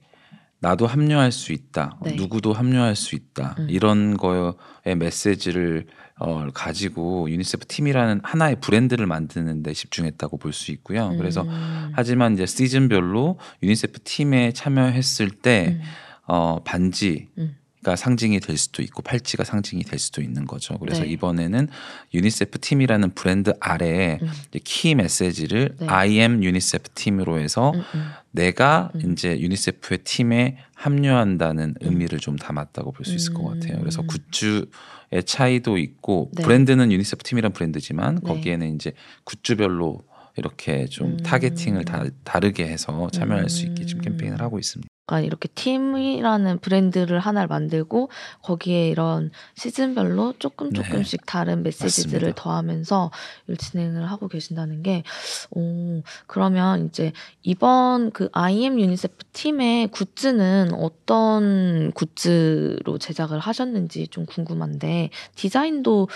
나도 0.61 0.87
합류할 0.87 1.31
수 1.31 1.53
있다. 1.53 1.97
네. 2.03 2.15
누구도 2.15 2.53
합류할 2.53 2.95
수 2.95 3.15
있다. 3.15 3.55
음. 3.59 3.67
이런 3.69 4.17
거의 4.17 4.53
메시지를 4.97 5.87
어, 6.19 6.47
가지고 6.53 7.29
유니세프 7.29 7.65
팀이라는 7.67 8.21
하나의 8.23 8.57
브랜드를 8.59 9.05
만드는 9.07 9.63
데 9.63 9.73
집중했다고 9.73 10.37
볼 10.37 10.53
수 10.53 10.71
있고요. 10.71 11.09
음. 11.09 11.17
그래서 11.17 11.45
하지만 11.93 12.33
이제 12.33 12.45
시즌별로 12.45 13.39
유니세프 13.63 13.99
팀에 14.03 14.51
참여했을 14.51 15.29
때 15.29 15.77
음. 15.79 15.81
어, 16.27 16.61
반지 16.63 17.27
음. 17.37 17.55
가 17.81 17.95
상징이 17.95 18.41
될 18.41 18.57
수도 18.57 18.81
있고 18.81 19.01
팔찌가 19.01 19.45
상징이 19.45 19.83
될 19.83 19.99
수도 19.99 20.21
있는 20.21 20.45
거죠. 20.45 20.77
그래서 20.79 21.03
네. 21.03 21.09
이번에는 21.11 21.69
유니세프 22.13 22.59
팀이라는 22.59 23.11
브랜드 23.15 23.53
아래에 23.61 24.19
음. 24.21 24.29
키 24.65 24.95
메시지를 24.95 25.75
네. 25.79 25.87
I 25.87 26.19
am 26.19 26.43
유니세프 26.43 26.89
팀으로 26.93 27.39
해서 27.39 27.71
음, 27.71 27.81
음. 27.95 28.09
내가 28.31 28.91
음. 28.95 29.13
이제 29.13 29.39
유니세프의 29.39 29.99
팀에 29.99 30.57
합류한다는 30.75 31.75
음. 31.81 31.87
의미를 31.87 32.19
좀 32.19 32.35
담았다고 32.35 32.91
볼 32.91 33.05
수 33.05 33.15
있을 33.15 33.33
것 33.33 33.43
같아요. 33.45 33.79
그래서 33.79 34.01
음. 34.01 34.07
굿즈의 34.07 35.23
차이도 35.25 35.77
있고 35.77 36.31
네. 36.33 36.43
브랜드는 36.43 36.91
유니세프 36.91 37.23
팀이란 37.23 37.53
브랜드지만 37.53 38.15
네. 38.15 38.21
거기에는 38.27 38.75
이제 38.75 38.91
굿즈별로 39.23 40.01
이렇게 40.35 40.85
좀 40.87 41.15
targeting을 41.17 41.85
다, 41.85 42.03
다르게 42.25 42.67
해서 42.67 43.09
참여할 43.11 43.49
수 43.49 43.65
있게 43.65 43.85
지금 43.85 44.01
캠페인을 44.01 44.41
하고 44.41 44.59
있습니다. 44.59 44.89
약간 45.09 45.23
이렇게 45.23 45.49
팀이라는 45.49 46.59
브랜드를 46.59 47.19
하나를 47.19 47.47
만들고 47.47 48.09
거기에 48.43 48.89
이런 48.89 49.31
시즌별로 49.55 50.35
조금 50.37 50.69
네. 50.69 50.75
조금씩 50.75 51.21
네. 51.21 51.25
다른 51.25 51.63
메시지들을 51.63 52.19
맞습니다. 52.19 52.41
더하면서 52.43 53.11
진행을 53.57 54.09
하고 54.11 54.27
계신다는 54.27 54.83
게, 54.83 55.03
오, 55.49 56.03
그러면 56.27 56.85
이제 56.85 57.11
이번 57.41 58.11
그 58.11 58.29
I'm 58.33 58.79
유니세프 58.79 59.25
팀의 59.33 59.87
굿즈는 59.87 60.75
어떤 60.75 61.91
굿즈로 61.93 62.99
제작을 62.99 63.39
하셨는지 63.39 64.07
좀 64.09 64.27
궁금한데 64.27 65.09
디자인도 65.33 66.07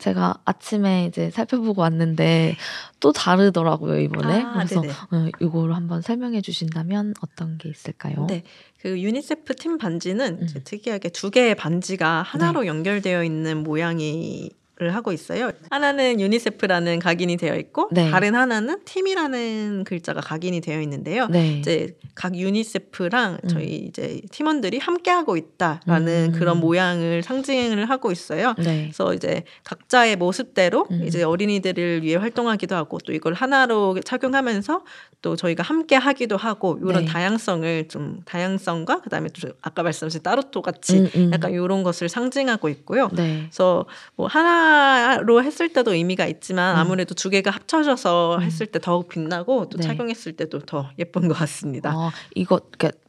제가 0.00 0.40
아침에 0.44 1.06
이제 1.06 1.30
살펴보고 1.30 1.82
왔는데 1.82 2.56
또 2.98 3.12
다르더라고요 3.12 4.00
이번에. 4.00 4.42
아, 4.42 4.52
그래서 4.54 4.80
어, 4.80 5.28
이거를 5.40 5.76
한번 5.76 6.02
설명해 6.02 6.40
주신다면 6.40 7.14
어떤 7.20 7.58
게 7.58 7.68
있을까요? 7.68 8.26
네, 8.26 8.42
그 8.80 9.00
유니세프 9.00 9.54
팀 9.56 9.78
반지는 9.78 10.38
음. 10.42 10.60
특이하게 10.64 11.10
두 11.10 11.30
개의 11.30 11.54
반지가 11.54 12.22
하나로 12.22 12.62
네. 12.62 12.66
연결되어 12.66 13.22
있는 13.22 13.62
모양이 13.62 14.50
를 14.80 14.94
하고 14.94 15.12
있어요. 15.12 15.50
하나는 15.68 16.20
유니세프라는 16.20 17.00
각인이 17.00 17.36
되어 17.36 17.54
있고 17.56 17.90
네. 17.92 18.10
다른 18.10 18.34
하나는 18.34 18.82
팀이라는 18.86 19.84
글자가 19.84 20.22
각인이 20.22 20.58
되어 20.62 20.80
있는데요. 20.80 21.26
네. 21.26 21.58
이제 21.58 21.98
각 22.14 22.34
유니세프랑 22.34 23.40
음. 23.44 23.48
저희 23.48 23.76
이제 23.76 24.22
팀원들이 24.30 24.78
함께 24.78 25.10
하고 25.10 25.36
있다라는 25.36 26.32
음. 26.32 26.38
그런 26.38 26.60
모양을 26.60 27.22
상징을 27.22 27.90
하고 27.90 28.10
있어요. 28.10 28.54
네. 28.56 28.84
그래서 28.84 29.12
이제 29.12 29.44
각자의 29.64 30.16
모습대로 30.16 30.86
음. 30.90 31.04
이제 31.04 31.22
어린이들을 31.22 32.02
위해 32.02 32.16
활동하기도 32.16 32.74
하고 32.74 32.96
또 33.04 33.12
이걸 33.12 33.34
하나로 33.34 34.00
착용하면서 34.02 34.82
또 35.20 35.36
저희가 35.36 35.62
함께 35.62 35.96
하기도 35.96 36.38
하고 36.38 36.78
이런 36.80 37.04
네. 37.04 37.10
다양성을 37.10 37.88
좀 37.88 38.20
다양성과 38.24 39.02
그다음에 39.02 39.28
또 39.38 39.50
아까 39.60 39.82
말씀하신 39.82 40.22
따로토 40.22 40.62
같이 40.62 41.00
음, 41.00 41.10
음. 41.14 41.30
약간 41.34 41.52
이런 41.52 41.82
것을 41.82 42.08
상징하고 42.08 42.70
있고요. 42.70 43.10
네. 43.12 43.40
그래서 43.42 43.84
뭐 44.16 44.26
하나 44.26 44.69
하나로 44.70 45.42
했을 45.42 45.68
때도 45.72 45.94
의미가 45.94 46.26
있지만 46.26 46.76
음. 46.76 46.80
아무래도 46.80 47.14
두 47.14 47.30
개가 47.30 47.50
합쳐져서 47.50 48.36
음. 48.36 48.42
했을 48.42 48.66
때 48.66 48.78
더욱 48.78 49.08
빛나고 49.08 49.68
또 49.68 49.78
네. 49.78 49.84
착용했을 49.84 50.34
때도 50.34 50.60
더 50.60 50.90
예쁜 50.98 51.28
것 51.28 51.34
같습니다. 51.34 51.92
아, 51.92 52.12
이거 52.34 52.60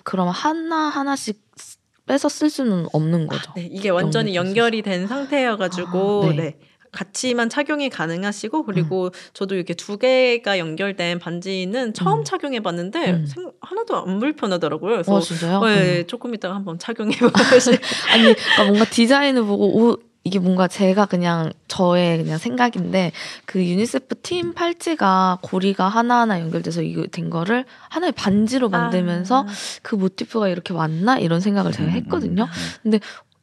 그럼 0.04 0.30
하나 0.30 0.90
하나씩 0.90 1.42
빼서 2.08 2.30
쓸 2.30 2.50
수는 2.50 2.88
없는 2.94 3.28
거죠. 3.28 3.52
아, 3.52 3.54
네, 3.56 3.70
이게 3.72 3.90
완전히 3.90 4.36
연결이 4.36 4.82
된 4.82 5.08
상태여가지고 5.08 6.24
아, 6.24 6.30
네. 6.30 6.36
네. 6.36 6.58
같이만 6.92 7.48
착용이 7.48 7.90
가능하시고 7.90 8.64
그리고 8.64 9.06
음. 9.06 9.10
저도 9.34 9.56
이렇게 9.56 9.74
두 9.74 9.98
개가 9.98 10.60
연결된 10.60 11.20
반지는 11.20 11.94
처음 11.94 12.20
음. 12.20 12.24
착용해 12.26 12.60
봤는데 12.60 13.12
음. 13.12 13.28
하나도 13.62 13.96
안 13.96 14.20
불편하더라고요. 14.20 14.96
그래서 14.96 15.16
어, 15.16 15.22
진짜요? 15.22 15.64
네, 15.64 16.00
음. 16.00 16.08
조금 16.08 16.34
이따가 16.36 16.56
한번 16.56 16.80
착용해 16.80 17.18
보시. 17.18 17.70
아니 18.12 18.24
그러니까 18.24 18.64
뭔가 18.66 18.86
디자인을 18.86 19.44
보고 19.46 19.74
오 19.74 20.11
이게 20.24 20.38
뭔가 20.38 20.68
제가 20.68 21.08
그냥 21.08 21.52
저의 21.68 22.18
그냥 22.20 22.38
생각인데 22.38 23.12
그 23.46 23.66
유니세프 23.66 24.22
팀 24.22 24.54
팔찌가 24.54 25.40
고리가 25.42 25.88
하나하나 25.88 26.40
연결돼서 26.40 26.84
이거 26.84 27.08
된 27.08 27.30
거를 27.32 27.66
하나의 27.90 28.12
반지로 28.12 28.70
만들면서 28.70 29.42
아. 29.42 29.46
그 29.82 29.96
모티프가 29.96 30.48
이렇게 30.48 30.74
왔나 30.74 31.18
이런 31.18 31.40
생각을 31.40 31.72
제가 31.72 31.90
음, 31.90 31.94
했거든요. 31.94 32.44
음, 32.44 32.48
음. 32.48 32.80
근데 32.84 33.00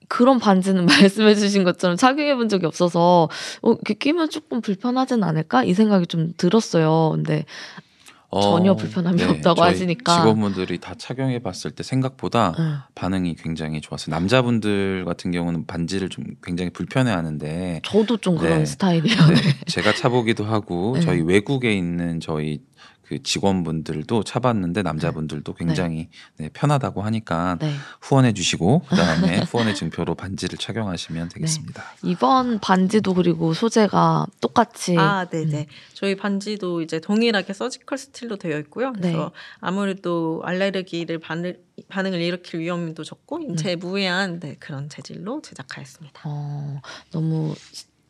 그런 0.06 0.38
반지는 0.38 0.86
말씀해 0.86 1.34
주신 1.34 1.64
것처럼 1.64 1.96
착용해 1.96 2.36
본 2.36 2.48
적이 2.48 2.66
없어서 2.66 3.28
어, 3.62 3.70
이렇게 3.70 3.94
끼면 3.94 4.30
조금 4.30 4.60
불편하진 4.60 5.24
않을까 5.24 5.64
이 5.64 5.74
생각이 5.74 6.06
좀 6.06 6.32
들었어요. 6.36 7.10
근데 7.14 7.40
어, 7.40 7.87
전혀 8.30 8.76
불편함이 8.76 9.16
네, 9.16 9.24
없다고 9.24 9.62
하시니까 9.62 10.16
직원분들이 10.18 10.78
다 10.78 10.94
착용해 10.94 11.38
봤을 11.38 11.70
때 11.70 11.82
생각보다 11.82 12.54
네. 12.58 12.64
반응이 12.94 13.36
굉장히 13.36 13.80
좋았어요. 13.80 14.14
남자분들 14.14 15.06
같은 15.06 15.30
경우는 15.30 15.66
반지를 15.66 16.10
좀 16.10 16.24
굉장히 16.42 16.70
불편해 16.70 17.10
하는데 17.10 17.80
저도 17.84 18.18
좀 18.18 18.36
그런 18.36 18.60
네. 18.60 18.66
스타일이에요. 18.66 19.16
네. 19.16 19.34
제가 19.66 19.94
차보기도 19.94 20.44
하고 20.44 20.92
네. 20.96 21.00
저희 21.00 21.22
외국에 21.22 21.74
있는 21.74 22.20
저희 22.20 22.60
그 23.08 23.22
직원분들도 23.22 24.22
차봤는데 24.22 24.82
남자분들도 24.82 25.54
네. 25.54 25.64
굉장히 25.64 26.08
네, 26.36 26.50
편하다고 26.52 27.00
하니까 27.00 27.56
네. 27.58 27.72
후원해 28.02 28.34
주시고 28.34 28.82
그다음에 28.90 29.40
후원의 29.44 29.74
증표로 29.74 30.14
반지를 30.14 30.58
착용하시면 30.58 31.30
되겠습니다. 31.30 31.82
네. 32.02 32.10
이번 32.10 32.58
반지도 32.60 33.14
그리고 33.14 33.54
소재가 33.54 34.26
똑같이 34.42 34.98
아, 34.98 35.26
네, 35.30 35.46
네. 35.46 35.60
음. 35.60 35.64
저희 35.94 36.16
반지도 36.16 36.82
이제 36.82 37.00
동일하게 37.00 37.54
surgical 37.54 37.96
steel로 37.96 38.36
되어 38.36 38.58
있고요. 38.58 38.92
네. 38.92 39.00
그래서 39.00 39.32
아무래도 39.60 40.42
알레르기를 40.44 41.18
반을 41.18 41.62
반응을 41.88 42.20
일으킬 42.20 42.60
위험도 42.60 43.04
적고 43.04 43.40
인체에 43.40 43.76
음. 43.76 43.78
무해한 43.78 44.40
네, 44.40 44.56
그런 44.58 44.88
재질로 44.90 45.40
제작하였습니다. 45.40 46.22
어, 46.24 46.80
너무 47.12 47.54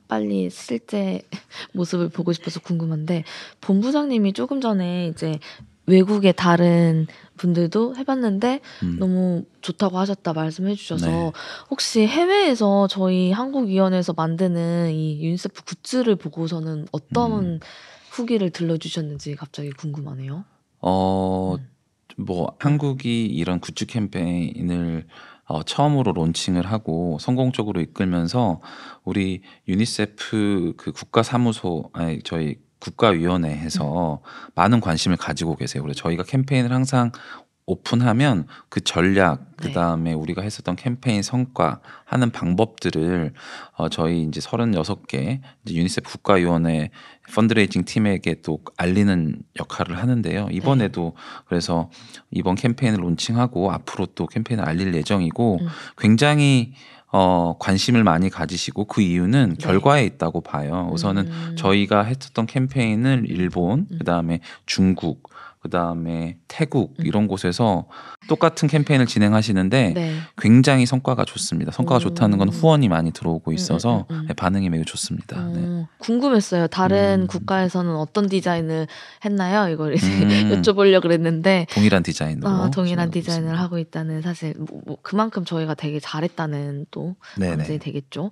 빨리 0.09 0.50
실제 0.50 1.23
모습을 1.75 2.09
보고 2.09 2.33
싶어서 2.33 2.61
궁금한데 2.61 3.25
본부장님이 3.61 4.33
조금 4.33 4.61
전에 4.61 5.09
이제 5.09 5.38
외국의 5.87 6.35
다른 6.37 7.07
분들도 7.37 7.97
해봤는데 7.97 8.61
음. 8.83 8.97
너무 8.99 9.45
좋다고 9.62 9.99
하셨다 9.99 10.33
말씀해 10.33 10.75
주셔서 10.75 11.07
네. 11.07 11.33
혹시 11.71 12.07
해외에서 12.07 12.88
저희 12.88 13.33
한국위원회에서 13.33 14.12
만드는 14.12 14.93
이 14.93 15.25
유니세프 15.25 15.62
굿즈를 15.65 16.17
보고서는 16.17 16.87
어떤 16.93 17.45
음. 17.45 17.61
후기를 18.11 18.50
들려주셨는지 18.50 19.37
갑자기 19.37 19.71
궁금하네요. 19.71 20.45
어, 20.81 21.57
음. 21.59 21.69
뭐 22.17 22.55
한국이 22.59 23.27
이런 23.27 23.61
굿즈 23.61 23.87
캠페인을 23.87 25.07
어, 25.49 25.62
처음으로 25.62 26.12
론칭을 26.12 26.67
하고 26.67 27.19
성공적으로 27.21 27.81
이끌면서 27.81 28.61
우리 29.05 29.43
유니세프 29.67 30.75
그 30.76 30.93
국가사무소 30.93 31.90
아니 31.95 32.23
저희 32.23 32.57
국가위원회에서 32.81 34.21
음. 34.23 34.50
많은 34.55 34.81
관심을 34.81 35.17
가지고 35.17 35.57
계세요. 35.57 35.83
그래서 35.83 36.00
저희가 36.00 36.23
캠페인을 36.23 36.73
항상 36.73 37.12
오픈하면 37.68 38.46
그 38.70 38.80
전략 38.80 39.44
네. 39.60 39.68
그다음에 39.68 40.14
우리가 40.14 40.40
했었던 40.40 40.75
캠페인 40.75 41.22
성과 41.22 41.80
하는 42.06 42.30
방법들을 42.30 43.34
어 43.76 43.88
저희 43.90 44.22
이제 44.22 44.40
36개 44.40 45.40
이제 45.64 45.75
유니세프 45.75 46.10
국가위원회 46.10 46.90
펀드레이징 47.34 47.84
팀에게 47.84 48.40
또 48.40 48.60
알리는 48.78 49.42
역할을 49.60 49.98
하는데요. 49.98 50.48
이번에도 50.50 51.12
네. 51.14 51.42
그래서 51.46 51.90
이번 52.30 52.54
캠페인을 52.54 53.02
론칭하고 53.02 53.70
앞으로 53.70 54.06
또 54.14 54.26
캠페인을 54.26 54.64
알릴 54.64 54.94
예정이고 54.94 55.58
음. 55.60 55.66
굉장히 55.98 56.72
어, 57.10 57.56
관심을 57.58 58.04
많이 58.04 58.28
가지시고 58.28 58.84
그 58.84 59.00
이유는 59.00 59.56
네. 59.58 59.66
결과에 59.66 60.04
있다고 60.04 60.42
봐요. 60.42 60.90
우선은 60.92 61.26
음. 61.26 61.56
저희가 61.56 62.02
했었던 62.02 62.46
캠페인을 62.46 63.25
일본, 63.28 63.87
음. 63.90 63.98
그 63.98 64.04
다음에 64.04 64.40
중국, 64.66 65.27
그 65.61 65.69
다음에 65.71 66.38
태국 66.47 66.95
음. 67.00 67.07
이런 67.07 67.27
곳에서 67.27 67.87
똑같은 68.29 68.69
캠페인을 68.69 69.07
진행하시는데 69.07 69.93
네. 69.95 70.15
굉장히 70.37 70.87
성과가 70.87 71.25
좋습니다. 71.25 71.73
성과가 71.73 71.99
음. 71.99 72.00
좋다는 72.00 72.38
건 72.38 72.49
후원이 72.49 72.88
많이 72.88 73.11
들어오고 73.11 73.53
있어서 73.53 74.07
음, 74.11 74.15
음, 74.15 74.21
음, 74.21 74.27
네, 74.29 74.35
반응이 74.35 74.69
매우 74.71 74.85
좋습니다. 74.85 75.43
네. 75.49 75.87
궁금했어요. 75.99 76.69
다른 76.69 77.27
국가에서는 77.27 77.97
어떤 77.97 78.29
디자인을 78.29 78.87
했나요? 79.25 79.73
이걸 79.73 79.95
이제 79.95 80.07
여쭤보려 80.62 81.00
그랬는데 81.00 81.67
동일한 81.71 82.03
디자인으로 82.03 82.49
아, 82.49 82.71
동일한 82.71 83.11
디자인을 83.11 83.45
있습니다. 83.47 83.62
하고 83.62 83.79
있다는 83.79 84.23
사실 84.23 84.55
뭐, 84.59 84.81
뭐 84.87 84.99
그만큼 85.03 85.45
저희가 85.45 85.75
되게 85.75 85.99
잘했다는 85.99 86.87
또 86.91 87.17
감정이 87.41 87.79
되겠죠. 87.79 88.31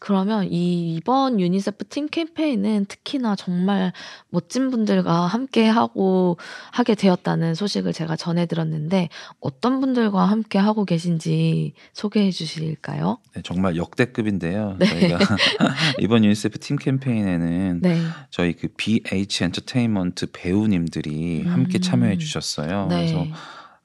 그러면 0.00 0.44
이 0.50 0.94
이번 0.94 1.40
유니세프 1.40 1.88
팀 1.88 2.08
캠페인은 2.08 2.86
특히나 2.86 3.36
정말 3.36 3.92
멋진 4.30 4.70
분들과 4.70 5.26
함께 5.26 5.66
하고 5.66 6.38
하게 6.70 6.94
되었다는 6.94 7.54
소식을 7.54 7.92
제가 7.92 8.16
전해 8.16 8.46
들었는데 8.46 9.08
어떤 9.40 9.80
분들과 9.80 10.24
함께 10.24 10.58
하고 10.58 10.84
계신지 10.84 11.74
소개해 11.92 12.30
주실까요? 12.30 13.18
네, 13.34 13.42
정말 13.42 13.76
역대급인데요. 13.76 14.76
네. 14.80 14.86
저희가 14.86 15.18
이번 16.00 16.24
유니세프 16.24 16.58
팀 16.58 16.76
캠페인에는 16.76 17.80
네. 17.82 18.00
저희 18.30 18.54
그 18.54 18.68
BH 18.76 19.44
엔터테인먼트 19.44 20.26
배우님들이 20.32 21.42
음. 21.46 21.52
함께 21.52 21.78
참여해 21.78 22.18
주셨어요. 22.18 22.86
네. 22.88 22.96
그래서 22.96 23.26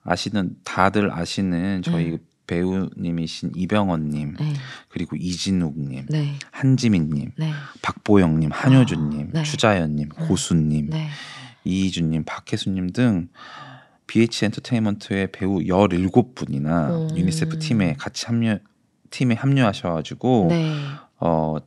아시는 0.03 0.55
다들 0.63 1.11
아시는 1.11 1.81
저희 1.83 2.11
음. 2.11 2.19
배우님이신 2.49 3.51
이병헌님, 3.55 4.35
네. 4.39 4.53
그리고 4.89 5.15
이진욱님, 5.15 6.07
네. 6.09 6.33
한지민님, 6.49 7.33
네. 7.37 7.51
박보영님, 7.83 8.49
한효주님, 8.51 9.33
아, 9.35 9.43
추자현님, 9.43 10.09
음. 10.17 10.27
고수님, 10.27 10.89
이희준님, 11.63 12.23
박해수님 12.25 12.91
등 12.91 13.29
BH 14.07 14.45
엔터테인먼트의 14.45 15.31
배우 15.31 15.59
17분이나 15.59 17.11
음. 17.11 17.17
유니세프 17.17 17.59
팀에 17.59 17.93
같이 17.93 18.25
합류 18.25 18.57
팀에 19.11 19.35
합류하셔 19.35 19.93
가지고 19.93 20.47
네. 20.49 20.75
어 21.19 21.57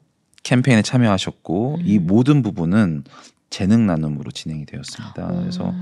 캠페인에 0.42 0.82
참여하셨고 0.82 1.76
음. 1.76 1.82
이 1.84 1.98
모든 1.98 2.42
부분은 2.42 3.04
재능 3.50 3.86
나눔으로 3.86 4.30
진행이 4.30 4.66
되었습니다. 4.66 5.30
음. 5.30 5.40
그래서 5.40 5.72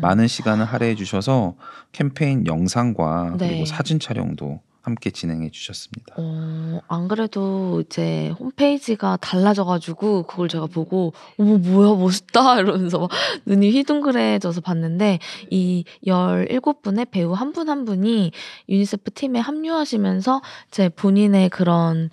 많은 0.00 0.28
시간을 0.28 0.64
할애해 0.64 0.94
주셔서 0.94 1.56
캠페인 1.92 2.46
영상과 2.46 3.34
네. 3.38 3.48
그리고 3.48 3.64
사진 3.66 3.98
촬영도 3.98 4.60
함께 4.88 5.10
진행해 5.10 5.50
주셨습니다. 5.50 6.14
어, 6.18 6.80
안 6.88 7.08
그래도 7.08 7.80
이제 7.80 8.30
홈페이지가 8.38 9.16
달라져가지고 9.18 10.24
그걸 10.24 10.48
제가 10.48 10.66
보고 10.66 11.12
어머 11.38 11.56
뭐야 11.56 11.94
멋있다 11.98 12.60
이러면서 12.60 12.98
막 12.98 13.10
눈이 13.46 13.70
휘둥그레져서 13.70 14.60
봤는데 14.60 15.18
이 15.50 15.84
17분의 16.06 17.10
배우 17.10 17.32
한 17.32 17.52
분한 17.52 17.78
한 17.78 17.84
분이 17.84 18.32
유니세프 18.68 19.12
팀에 19.12 19.38
합류하시면서 19.38 20.42
제 20.70 20.88
본인의 20.88 21.50
그런 21.50 22.10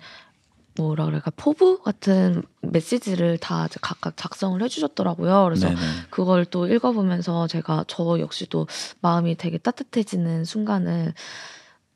뭐라 0.76 1.06
그럴까 1.06 1.32
포부 1.36 1.78
같은 1.82 2.42
메시지를 2.60 3.38
다 3.38 3.66
각각 3.80 4.16
작성을 4.16 4.62
해주셨더라고요. 4.62 5.44
그래서 5.44 5.68
네네. 5.68 5.80
그걸 6.10 6.44
또 6.44 6.68
읽어보면서 6.68 7.46
제가 7.46 7.84
저 7.88 8.20
역시도 8.20 8.66
마음이 9.00 9.36
되게 9.36 9.58
따뜻해지는 9.58 10.44
순간을 10.44 11.14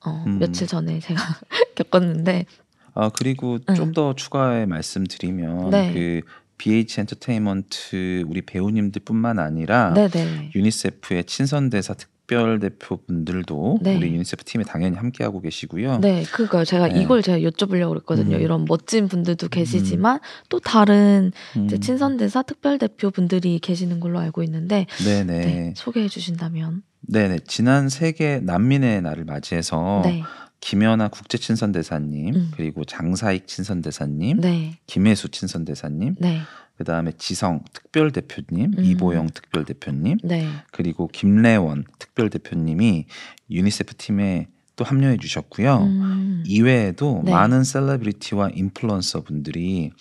어, 0.05 0.25
음. 0.27 0.39
며칠 0.39 0.67
전에 0.67 0.99
제가 1.01 1.21
겪었는데. 1.77 2.47
아 2.95 3.09
그리고 3.11 3.59
응. 3.69 3.75
좀더 3.75 4.15
추가해 4.15 4.67
말씀드리면 4.67 5.71
네. 5.71 5.93
그 5.93 6.23
BH 6.59 7.01
엔터테인먼트 7.01 8.25
우리 8.29 8.43
배우님들뿐만 8.43 9.39
아니라 9.39 9.95
네네. 9.95 10.51
유니세프의 10.55 11.25
친선 11.25 11.71
대사 11.71 11.95
특별 11.95 12.61
대표분들도 12.61 13.79
네. 13.81 13.97
우리 13.97 14.13
유니세프 14.13 14.45
팀에 14.45 14.65
당연히 14.65 14.97
함께 14.97 15.25
하고 15.25 15.41
계시고요. 15.41 15.99
네, 16.01 16.23
그러니까 16.33 16.65
제가 16.65 16.89
네. 16.89 17.01
이걸 17.01 17.23
제가 17.23 17.39
여쭤보려고 17.39 17.91
그랬거든요. 17.91 18.37
음. 18.37 18.43
이런 18.43 18.65
멋진 18.69 19.09
분들도 19.09 19.49
계시지만 19.49 20.17
음. 20.17 20.21
또 20.51 20.61
다른 20.61 21.33
음. 21.57 21.69
친선 21.81 22.19
대사 22.19 22.43
특별 22.43 22.79
대표분들이 22.79 23.59
계시는 23.59 23.99
걸로 23.99 24.19
알고 24.19 24.43
있는데 24.43 24.87
네, 25.05 25.73
소개해 25.77 26.09
주신다면. 26.09 26.83
네네. 27.03 27.41
지난 27.47 27.89
세계 27.89 28.41
난민의 28.41 29.03
날을 29.03 29.25
맞이해서 29.25 30.03
네. 30.05 30.23
김연아 30.61 31.09
국제친선대사님, 31.09 32.35
음. 32.35 32.51
그리고 32.55 32.85
장사익 32.85 33.47
친선대사님, 33.47 34.41
네. 34.41 34.79
김혜수 34.87 35.31
친선대사님, 35.31 36.17
네. 36.19 36.41
그 36.77 36.85
다음에 36.85 37.13
지성 37.19 37.65
특별대표님, 37.73 38.75
음. 38.79 38.85
이보영 38.85 39.29
특별대표님, 39.35 40.19
네. 40.23 40.47
그리고 40.71 41.09
김래원 41.09 41.85
특별대표님이 41.99 43.07
유니세프 43.51 43.97
팀에 43.97 44.49
또 44.77 44.85
합류해 44.85 45.17
주셨고요. 45.17 45.77
음. 45.79 46.43
이외에도 46.47 47.23
네. 47.25 47.33
많은 47.33 47.65
셀러브리티와 47.65 48.51
인플루언서 48.55 49.23
분들이 49.23 49.93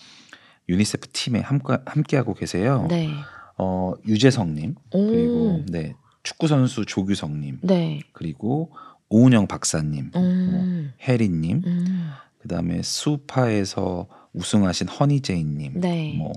유니세프 0.68 1.08
팀에 1.12 1.40
함께, 1.40 1.76
함께하고 1.84 2.34
계세요. 2.34 2.86
네. 2.88 3.10
어, 3.58 3.92
유재석님, 4.06 4.74
그리고 4.90 5.64
네, 5.68 5.94
축구 6.22 6.46
선수 6.48 6.84
조규성님, 6.84 7.60
네. 7.62 8.00
그리고 8.12 8.72
오은영 9.08 9.46
박사님, 9.46 10.10
음. 10.14 10.50
뭐 10.50 10.92
혜리님, 11.06 11.62
음. 11.66 12.10
그다음에 12.38 12.82
스우파에서 12.82 14.06
우승하신 14.32 14.88
허니제이님, 14.88 15.80
네. 15.80 16.14
뭐 16.16 16.32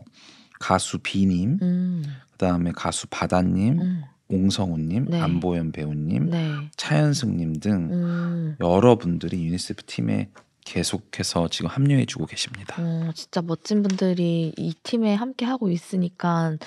가수 0.60 1.00
비님, 1.00 1.60
음. 1.62 2.04
그다음에 2.32 2.72
가수 2.72 3.08
바다님, 3.10 3.82
음. 3.82 4.04
옹성우님, 4.30 5.06
네. 5.10 5.20
안보현 5.20 5.72
배우님, 5.72 6.30
네. 6.30 6.50
차현승님 6.76 7.60
등 7.60 7.90
음. 7.92 8.56
여러분들이 8.60 9.46
유니세프 9.46 9.84
팀에 9.86 10.30
계속해서 10.66 11.50
지금 11.50 11.70
합류해주고 11.70 12.26
계십니다. 12.26 12.76
어, 12.80 13.12
진짜 13.14 13.42
멋진 13.42 13.84
분들이 13.84 14.54
이 14.58 14.74
팀에 14.82 15.14
함께 15.14 15.46
하고 15.46 15.70
있으니까 15.70 16.58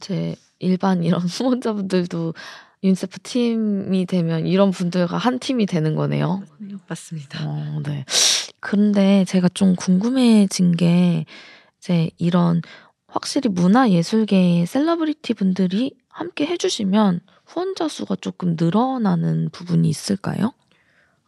제 0.00 0.34
일반 0.62 1.02
이런 1.02 1.20
후원자분들도 1.26 2.34
윤세프 2.84 3.20
팀이 3.20 4.06
되면 4.06 4.46
이런 4.46 4.70
분들과 4.70 5.16
한 5.16 5.38
팀이 5.38 5.66
되는 5.66 5.94
거네요. 5.94 6.42
맞습니다. 6.88 7.38
어, 7.46 7.80
네. 7.84 8.04
그런데 8.60 9.24
제가 9.26 9.48
좀 9.48 9.76
궁금해진 9.76 10.72
게 10.72 11.26
이제 11.78 12.10
이런 12.18 12.62
확실히 13.06 13.50
문화 13.50 13.90
예술계의 13.90 14.66
셀러브리티 14.66 15.34
분들이 15.34 15.94
함께 16.08 16.46
해주시면 16.46 17.20
후원자 17.44 17.88
수가 17.88 18.16
조금 18.16 18.56
늘어나는 18.58 19.50
부분이 19.50 19.88
있을까요? 19.88 20.52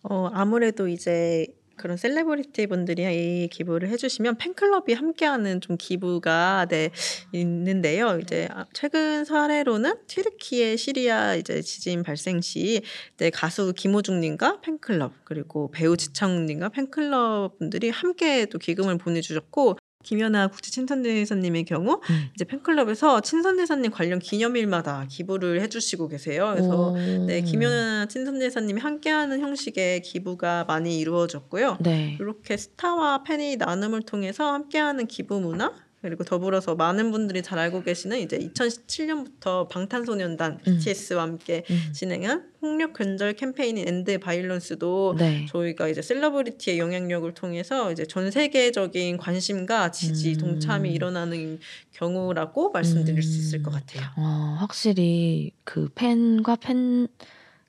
어, 0.03 0.31
아무래도 0.33 0.89
이제 0.89 1.47
그런 1.77 1.97
셀레브리티 1.97 2.67
분들이 2.67 3.03
이 3.05 3.49
기부를 3.49 3.89
해주시면 3.89 4.37
팬클럽이 4.39 4.95
함께하는 4.95 5.61
좀 5.61 5.77
기부가 5.79 6.67
네 6.69 6.91
있는데요. 7.33 8.19
이제 8.21 8.49
아, 8.51 8.65
최근 8.73 9.25
사례로는 9.25 10.07
튀르키예 10.07 10.77
시리아 10.77 11.35
이제 11.35 11.63
지진 11.63 12.03
발생 12.03 12.41
시 12.41 12.83
네, 13.17 13.31
가수 13.31 13.73
김호중님과 13.75 14.61
팬클럽 14.61 15.13
그리고 15.25 15.71
배우 15.71 15.97
지창욱님과 15.97 16.71
팬클럽 16.71 17.59
분들이 17.59 17.91
함께 17.91 18.47
또 18.47 18.59
기금을 18.59 18.99
보내주셨고 18.99 19.79
김연아 20.05 20.49
국제 20.49 20.71
친선대사님의 20.71 21.65
경우 21.65 22.01
음. 22.09 22.29
이제 22.35 22.45
팬클럽에서 22.45 23.21
친선대사님 23.23 23.91
관련 23.91 24.21
기념일마다 24.21 25.07
기부를 25.09 25.61
해주시고 25.63 26.09
계세요. 26.09 26.53
그래서 26.55 26.91
오. 26.91 26.97
네 27.27 27.41
김연아 27.41 28.07
친선대사님이 28.07 28.81
함께하는 28.81 29.41
형식의 29.41 30.03
기부가 30.03 30.65
많이 30.65 31.01
이루어졌고요. 31.01 31.79
네. 31.81 32.17
이렇게 32.21 32.57
스타와 32.57 33.25
팬이 33.25 33.57
나눔을 33.57 34.03
통해서 34.03 34.53
함께하는 34.53 35.07
기부 35.09 35.41
문화 35.41 35.73
그리고 36.05 36.23
더불어서 36.23 36.75
많은 36.75 37.11
분들이 37.13 37.43
잘 37.43 37.59
알고 37.59 37.83
계시는 37.83 38.19
이제 38.19 38.39
2017년부터 38.39 39.71
방탄소년단 39.71 40.53
음. 40.53 40.79
BTS와 40.79 41.23
함께 41.23 41.65
음. 41.71 41.93
진행한 41.95 42.45
폭력 42.61 42.93
근절 42.93 43.33
캠페인인 43.33 43.89
end 43.89 44.19
violence도 44.19 45.17
네. 45.19 45.47
저희가 45.49 45.89
이제 45.89 46.03
셀러브리티의 46.03 46.79
영향력을 46.79 47.33
통해서 47.33 47.91
이제 47.91 48.05
전 48.05 48.31
세계적인 48.31 49.17
관심과 49.17 49.93
지지, 49.93 50.33
음. 50.33 50.37
동참이 50.37 50.93
일어나는 50.93 51.59
경우라고 51.93 52.71
말씀드릴 52.73 53.23
수 53.23 53.39
있을 53.39 53.63
것 53.63 53.71
같아요. 53.71 54.07
어, 54.19 54.57
확실히 54.59 55.53
그 55.65 55.89
팬과 55.95 56.57
팬 56.57 57.09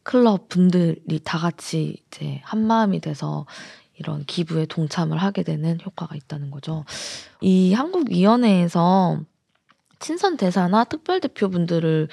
클럽 0.04 0.50
분들이 0.50 1.22
다 1.24 1.38
같이 1.38 2.04
이제 2.08 2.42
한 2.44 2.68
마음이 2.68 3.00
돼서 3.00 3.46
이런 3.98 4.26
기부에 4.26 4.66
동참을 4.66 5.18
하게 5.18 5.44
되는 5.44 5.78
효과가 5.86 6.16
있다는 6.16 6.52
거죠. 6.52 6.84
이 7.42 7.74
한국위원회에서 7.74 9.20
친선 10.00 10.38
대사나 10.38 10.84
특별 10.86 11.20
대표분들을 11.22 12.08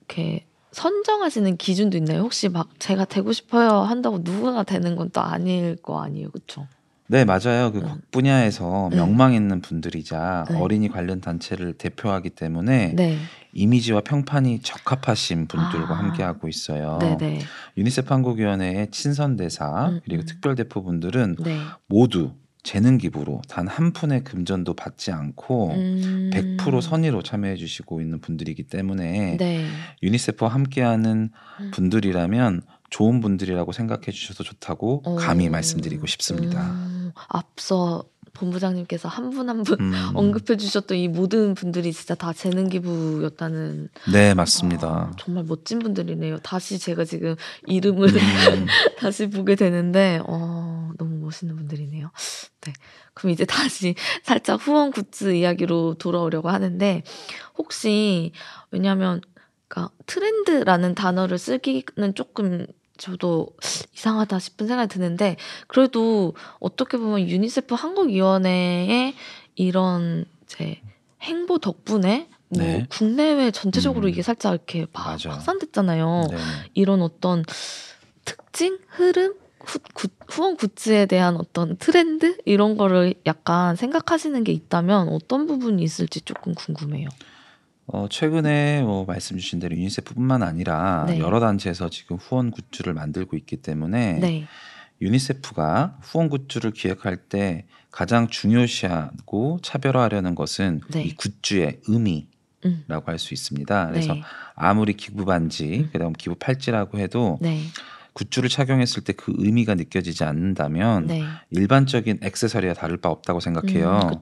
이렇게 0.00 0.46
선정하시는 0.72 1.56
기준도 1.56 1.96
있나요? 1.98 2.22
혹시 2.22 2.48
막 2.48 2.68
제가 2.78 3.04
되고 3.06 3.32
싶어요 3.32 3.80
한다고 3.80 4.18
누구나 4.22 4.62
되는 4.62 4.96
건 4.96 5.10
또 5.10 5.20
아닐 5.20 5.76
거 5.76 6.00
아니에요, 6.00 6.30
그렇죠? 6.30 6.66
네, 7.08 7.24
맞아요. 7.24 7.72
그 7.72 7.78
네. 7.78 7.88
분야에서 8.10 8.88
네. 8.90 8.96
명망 8.96 9.34
있는 9.34 9.60
분들이자 9.60 10.46
네. 10.50 10.58
어린이 10.58 10.88
관련 10.88 11.20
단체를 11.20 11.74
대표하기 11.74 12.30
때문에 12.30 12.94
네. 12.94 13.18
이미지와 13.52 14.00
평판이 14.02 14.60
적합하신 14.60 15.46
분들과 15.46 15.94
아. 15.94 15.98
함께하고 15.98 16.48
있어요. 16.48 16.98
네네. 17.00 17.40
유니세프 17.76 18.12
한국위원회의 18.12 18.90
친선대사 18.90 19.88
음, 19.88 20.00
그리고 20.04 20.22
음. 20.22 20.26
특별대표분들은 20.26 21.36
네. 21.42 21.58
모두 21.86 22.32
재능 22.62 22.98
기부로 22.98 23.40
단 23.48 23.68
한 23.68 23.92
푼의 23.92 24.24
금전도 24.24 24.74
받지 24.74 25.12
않고 25.12 25.70
음. 25.70 26.30
100% 26.34 26.80
선의로 26.80 27.22
참여해 27.22 27.54
주시고 27.54 28.00
있는 28.00 28.20
분들이기 28.20 28.64
때문에 28.64 29.36
네. 29.36 29.66
유니세프와 30.02 30.50
함께하는 30.50 31.30
음. 31.60 31.70
분들이라면 31.72 32.62
좋은 32.90 33.20
분들이라고 33.20 33.72
생각해 33.72 34.10
주셔도 34.12 34.44
좋다고 34.44 35.02
감히 35.18 35.48
오. 35.48 35.50
말씀드리고 35.50 36.06
싶습니다. 36.06 36.62
음. 36.70 37.12
앞서 37.28 38.04
본부장님께서 38.32 39.08
한분 39.08 39.48
한 39.48 39.62
분 39.64 39.80
음. 39.80 39.92
언급해 40.14 40.58
주셨던 40.58 40.98
이 40.98 41.08
모든 41.08 41.54
분들이 41.54 41.90
진짜 41.92 42.14
다 42.14 42.34
재능 42.34 42.68
기부였다는 42.68 43.88
네 44.12 44.34
맞습니다. 44.34 44.88
아, 44.88 45.10
정말 45.18 45.44
멋진 45.44 45.78
분들이네요. 45.78 46.38
다시 46.40 46.78
제가 46.78 47.04
지금 47.06 47.34
이름을 47.66 48.10
음. 48.10 48.66
다시 49.00 49.30
보게 49.30 49.54
되는데 49.54 50.20
어, 50.26 50.90
너무 50.98 51.16
멋있는 51.24 51.56
분들이네요. 51.56 52.10
네. 52.60 52.72
그럼 53.14 53.32
이제 53.32 53.46
다시 53.46 53.94
살짝 54.22 54.60
후원 54.66 54.90
굿즈 54.92 55.34
이야기로 55.34 55.94
돌아오려고 55.94 56.50
하는데 56.50 57.02
혹시 57.56 58.32
왜냐하면 58.70 59.22
그러니까 59.68 59.94
트렌드라는 60.06 60.94
단어를 60.94 61.38
쓰기는 61.38 62.14
조금 62.14 62.66
저도 62.96 63.48
이상하다 63.94 64.38
싶은 64.38 64.66
생각이 64.66 64.92
드는데 64.92 65.36
그래도 65.66 66.34
어떻게 66.60 66.96
보면 66.96 67.28
유니세프 67.28 67.74
한국위원회의 67.74 69.14
이런 69.54 70.24
제 70.46 70.80
행보 71.22 71.58
덕분에 71.58 72.28
뭐 72.48 72.62
네. 72.62 72.86
국내외 72.88 73.50
전체적으로 73.50 74.06
음. 74.06 74.10
이게 74.10 74.22
살짝 74.22 74.54
이렇게 74.54 74.86
막 74.92 75.06
맞아. 75.06 75.30
확산됐잖아요. 75.30 76.28
네. 76.30 76.36
이런 76.74 77.02
어떤 77.02 77.44
특징, 78.24 78.78
흐름, 78.88 79.34
후, 79.60 79.78
구, 79.94 80.08
후원 80.28 80.56
굿즈에 80.56 81.06
대한 81.06 81.36
어떤 81.36 81.76
트렌드 81.76 82.36
이런 82.44 82.76
거를 82.76 83.14
약간 83.26 83.74
생각하시는 83.74 84.44
게 84.44 84.52
있다면 84.52 85.08
어떤 85.08 85.46
부분이 85.46 85.82
있을지 85.82 86.20
조금 86.20 86.54
궁금해요. 86.54 87.08
어 87.88 88.08
최근에 88.08 88.82
뭐 88.82 89.04
말씀 89.04 89.38
주신 89.38 89.60
대로 89.60 89.76
유니세프뿐만 89.76 90.42
아니라 90.42 91.04
네. 91.06 91.18
여러 91.18 91.38
단체에서 91.38 91.88
지금 91.88 92.16
후원 92.16 92.50
굿즈를 92.50 92.94
만들고 92.94 93.36
있기 93.36 93.58
때문에 93.58 94.18
네. 94.20 94.46
유니세프가 95.00 95.98
후원 96.02 96.28
굿즈를 96.28 96.72
기획할 96.72 97.16
때 97.16 97.66
가장 97.90 98.28
중요시하고 98.28 99.60
차별화하려는 99.62 100.34
것은 100.34 100.80
네. 100.90 101.02
이 101.04 101.14
굿즈의 101.14 101.80
의미 101.86 102.28
음. 102.64 102.84
라고 102.88 103.10
할수 103.10 103.34
있습니다. 103.34 103.88
그래서 103.88 104.14
네. 104.14 104.22
아무리 104.54 104.94
기부 104.94 105.24
반지, 105.24 105.80
음. 105.80 105.90
그다음 105.92 106.12
기부 106.12 106.34
팔찌라고 106.34 106.98
해도 106.98 107.38
네. 107.40 107.60
굿즈를 108.16 108.48
착용했을 108.48 109.04
때 109.04 109.12
그 109.12 109.32
의미가 109.36 109.74
느껴지지 109.74 110.24
않는다면 110.24 111.06
네. 111.06 111.22
일반적인 111.50 112.18
액세서리와 112.22 112.74
다를 112.74 112.98
바 112.98 113.08
없다고 113.08 113.40
생각해요. 113.40 114.00
음, 114.12 114.20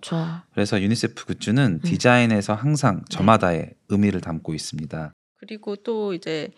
그래서 0.53 0.81
유니세프 0.81 1.27
굿즈는 1.27 1.81
음. 1.85 1.89
디자인에서 1.89 2.55
항상 2.55 2.99
네. 2.99 3.05
저마다의 3.11 3.59
네. 3.61 3.75
의미를 3.89 4.21
담고 4.21 4.55
있습니다. 4.55 5.13
그리고 5.39 5.77
또 5.77 6.15
이제 6.15 6.51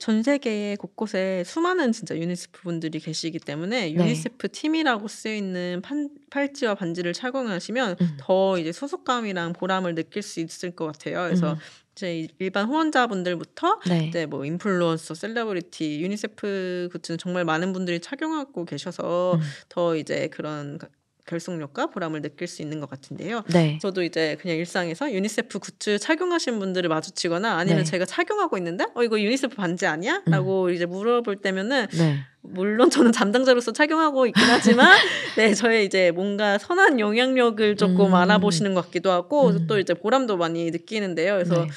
전 0.00 0.22
세계 0.22 0.76
곳곳에 0.76 1.44
수많은 1.44 1.92
진짜 1.92 2.16
유니세프 2.16 2.62
분들이 2.62 2.98
계시기 2.98 3.38
때문에 3.38 3.92
네. 3.92 3.94
유니세프 3.94 4.48
팀이라고 4.48 5.06
쓰여 5.06 5.34
있는 5.34 5.82
팔찌와 6.30 6.74
반지를 6.74 7.12
착용하시면 7.12 7.96
음. 8.00 8.16
더 8.18 8.58
이제 8.58 8.72
소속감이랑 8.72 9.52
보람을 9.52 9.94
느낄 9.94 10.22
수 10.22 10.40
있을 10.40 10.70
것 10.70 10.86
같아요. 10.86 11.24
그래서 11.24 11.52
음. 11.52 11.58
이제 11.92 12.28
일반 12.38 12.66
후원자분들부터 12.66 13.80
네. 13.88 14.06
이제 14.06 14.24
뭐 14.24 14.46
인플루언서, 14.46 15.12
셀러브리티, 15.12 16.00
유니세프 16.00 16.88
굿즈는 16.92 17.18
정말 17.18 17.44
많은 17.44 17.74
분들이 17.74 18.00
착용하고 18.00 18.64
계셔서 18.64 19.34
음. 19.34 19.40
더 19.68 19.96
이제 19.96 20.28
그런 20.28 20.78
결속력과 21.26 21.86
보람을 21.86 22.22
느낄 22.22 22.46
수 22.46 22.62
있는 22.62 22.80
것 22.80 22.88
같은데요. 22.88 23.42
네. 23.52 23.78
저도 23.80 24.02
이제 24.02 24.36
그냥 24.40 24.56
일상에서 24.56 25.12
유니세프 25.12 25.58
굿즈 25.58 25.98
착용하신 25.98 26.58
분들을 26.58 26.88
마주치거나 26.88 27.56
아니면 27.56 27.84
네. 27.84 27.84
제가 27.84 28.04
착용하고 28.04 28.56
있는데 28.58 28.86
어 28.94 29.02
이거 29.02 29.20
유니세프 29.20 29.56
반지 29.56 29.86
아니야? 29.86 30.22
음. 30.26 30.30
라고 30.30 30.70
이제 30.70 30.86
물어볼 30.86 31.36
때면은 31.36 31.86
네. 31.92 32.18
물론 32.42 32.90
저는 32.90 33.12
담당자로서 33.12 33.72
착용하고 33.72 34.26
있긴 34.26 34.42
하지만 34.44 34.96
네 35.36 35.54
저의 35.54 35.84
이제 35.84 36.10
뭔가 36.10 36.58
선한 36.58 36.98
영향력을 36.98 37.76
조금 37.76 38.06
음. 38.06 38.14
알아보시는 38.14 38.74
것 38.74 38.86
같기도 38.86 39.10
하고 39.10 39.48
음. 39.48 39.66
또 39.66 39.78
이제 39.78 39.94
보람도 39.94 40.36
많이 40.36 40.70
느끼는데요. 40.70 41.34
그래서 41.34 41.64
네. 41.64 41.70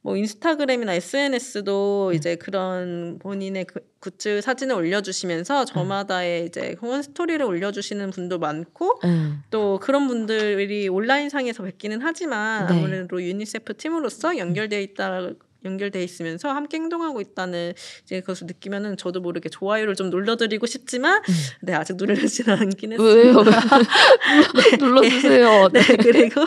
뭐 0.00 0.16
인스타그램이나 0.16 0.94
SNS도 0.94 2.08
음. 2.08 2.14
이제 2.14 2.36
그런 2.36 3.18
본인의 3.18 3.64
그 3.66 3.80
굿즈 4.00 4.40
사진을 4.40 4.76
올려주시면서 4.76 5.60
음. 5.60 5.66
저마다의 5.66 6.46
이제 6.46 6.76
후원 6.78 7.02
스토리를 7.02 7.44
올려주시는 7.44 8.10
분도 8.10 8.38
많고 8.38 9.00
음. 9.04 9.42
또 9.50 9.78
그런 9.82 10.06
분들이 10.06 10.88
온라인 10.88 11.28
상에서 11.28 11.64
뵙기는 11.64 12.00
하지만 12.00 12.66
네. 12.68 12.74
아무래도 12.74 13.22
유니세프 13.22 13.76
팀으로서 13.76 14.38
연결돼 14.38 14.82
있다 14.82 15.30
연결돼 15.64 16.02
있으면서 16.04 16.50
함께 16.50 16.76
행동하고 16.76 17.20
있다는 17.20 17.72
이제 18.04 18.20
그것을 18.20 18.46
느끼면은 18.46 18.96
저도 18.96 19.20
모르게 19.20 19.48
좋아요를 19.48 19.96
좀 19.96 20.10
눌러드리고 20.10 20.66
싶지만 20.66 21.18
음. 21.28 21.34
네 21.62 21.74
아직 21.74 21.96
누르지는 21.96 22.56
않긴 22.56 22.92
했어요. 22.92 23.42
네. 23.42 24.76
눌러주세요. 24.78 25.68
네. 25.72 25.80
네. 25.82 25.96
그리고 25.96 26.40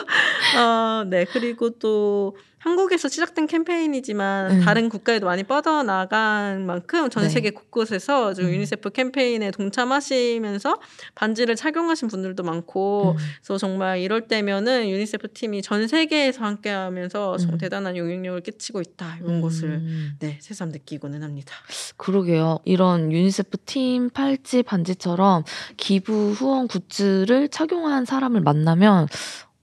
어네 0.57 1.25
그리고 1.25 1.71
또 1.71 2.37
한국에서 2.62 3.10
시작된 3.10 3.47
캠페인이지만 3.47 4.52
음. 4.52 4.62
다른 4.62 4.88
국가에도 4.88 5.26
많이 5.26 5.43
뻗어나간 5.43 6.67
만큼 6.67 7.10
전 7.10 7.24
네. 7.24 7.30
세계 7.30 7.50
곳곳에서 7.50 8.34
음. 8.38 8.54
유니세프 8.54 8.91
캠페인에 8.91 9.50
동참하시면서 9.50 10.80
반지를 11.15 11.56
착용하신 11.56 12.08
분들도 12.08 12.43
많고 12.43 13.13
음. 13.13 13.24
그래서 13.38 13.58
정말 13.58 14.00
이럴 14.00 14.28
때면은 14.28 14.89
유니세프 14.89 15.34
팀이 15.34 15.63
전 15.63 15.88
세계에서 15.88 16.45
함께하면서 16.45 17.38
정 17.38 17.54
음. 17.54 17.58
대단한 17.58 17.97
영향력을 17.97 18.41
끼치고 18.41 18.82
있다 18.82 19.17
이런 19.17 19.36
음. 19.36 19.41
것을 19.41 19.82
네 20.19 20.38
새삼 20.39 20.69
느끼고는 20.69 21.24
합니다. 21.24 21.56
그러게요. 21.97 22.60
이런 22.65 23.12
유니세프 23.12 23.58
팀 23.65 24.12
팔찌 24.12 24.62
반지처럼 24.62 25.45
기부 25.78 26.34
후원 26.34 26.67
굿즈를 26.67 27.50
착용한 27.50 28.06
사람을 28.06 28.41
만나면 28.41 29.08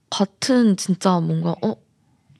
같은 0.09 0.75
진짜 0.75 1.19
뭔가 1.21 1.55
어 1.63 1.75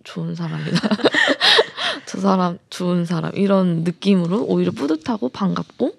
좋은 0.09 0.33
사람이다. 0.33 0.89
저 2.07 2.19
사람 2.19 2.57
좋은 2.69 3.05
사람 3.05 3.31
이런 3.35 3.83
느낌으로 3.83 4.43
오히려 4.43 4.71
뿌듯하고 4.71 5.29
반갑고 5.29 5.93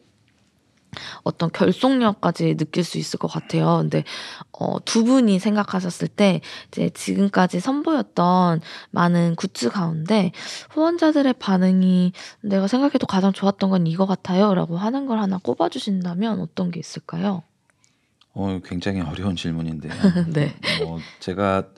어떤 1.22 1.52
결속력까지 1.52 2.56
느낄 2.56 2.82
수 2.82 2.98
있을 2.98 3.20
것 3.20 3.28
같아요. 3.28 3.78
근데 3.78 4.02
어, 4.50 4.84
두 4.84 5.04
분이 5.04 5.38
생각하셨을 5.38 6.08
때 6.08 6.40
이제 6.68 6.90
지금까지 6.90 7.60
선보였던 7.60 8.60
많은 8.90 9.36
굿즈 9.36 9.70
가운데 9.70 10.32
후원자들의 10.70 11.34
반응이 11.34 12.12
내가 12.40 12.66
생각해도 12.66 13.06
가장 13.06 13.32
좋았던 13.32 13.70
건 13.70 13.86
이거 13.86 14.06
같아요라고 14.06 14.76
하는 14.76 15.06
걸 15.06 15.20
하나 15.20 15.38
꼽아주신다면 15.38 16.40
어떤 16.40 16.72
게 16.72 16.80
있을까요? 16.80 17.44
어, 18.32 18.60
굉장히 18.64 19.00
어려운 19.00 19.36
질문인데요. 19.36 19.92
네. 20.34 20.56
뭐 20.84 20.98
제가 21.20 21.68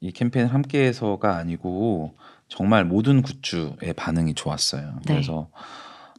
이 0.00 0.12
캠페인을 0.12 0.52
함께해서가 0.52 1.36
아니고 1.36 2.16
정말 2.48 2.84
모든 2.84 3.22
굿즈의 3.22 3.92
반응이 3.96 4.34
좋았어요. 4.34 5.00
네. 5.06 5.14
그래서 5.14 5.48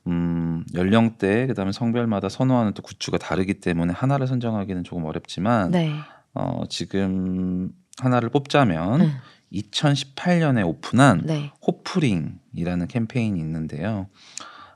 음, 0.08 0.64
연령대 0.74 1.48
그다음에 1.48 1.72
성별마다 1.72 2.30
선호하는 2.30 2.74
또 2.74 2.82
굿즈가 2.82 3.18
다르기 3.18 3.56
때문에 3.56 3.94
하나를 3.94 4.28
선정하기는 4.28 4.84
조금 4.84 5.06
어렵지만 5.06 5.72
네. 5.72 5.94
어, 6.34 6.64
지금 6.70 7.72
하나를 8.00 8.30
뽑자면 8.30 9.02
음. 9.02 9.12
2018년에 9.54 10.66
오픈한 10.66 11.24
네. 11.26 11.52
호프링이라는 11.66 12.88
캠페인이 12.88 13.40
있는데요. 13.40 14.08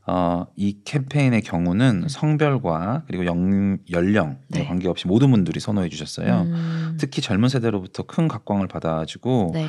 어, 0.05 0.45
이 0.55 0.79
캠페인의 0.83 1.41
경우는 1.41 2.07
성별과 2.09 3.03
그리고 3.07 3.25
영, 3.25 3.77
연령 3.91 4.37
네. 4.49 4.65
관계없이 4.65 5.07
모든 5.07 5.31
분들이 5.31 5.59
선호해 5.59 5.87
주셨어요. 5.89 6.41
음. 6.41 6.97
특히 6.99 7.21
젊은 7.21 7.47
세대로부터 7.47 8.03
큰 8.03 8.27
각광을 8.27 8.67
받아가지고 8.67 9.51
네. 9.53 9.67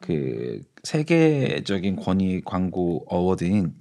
그 0.00 0.62
세계적인 0.82 1.96
권위 1.96 2.40
광고 2.44 3.04
어워드인 3.08 3.74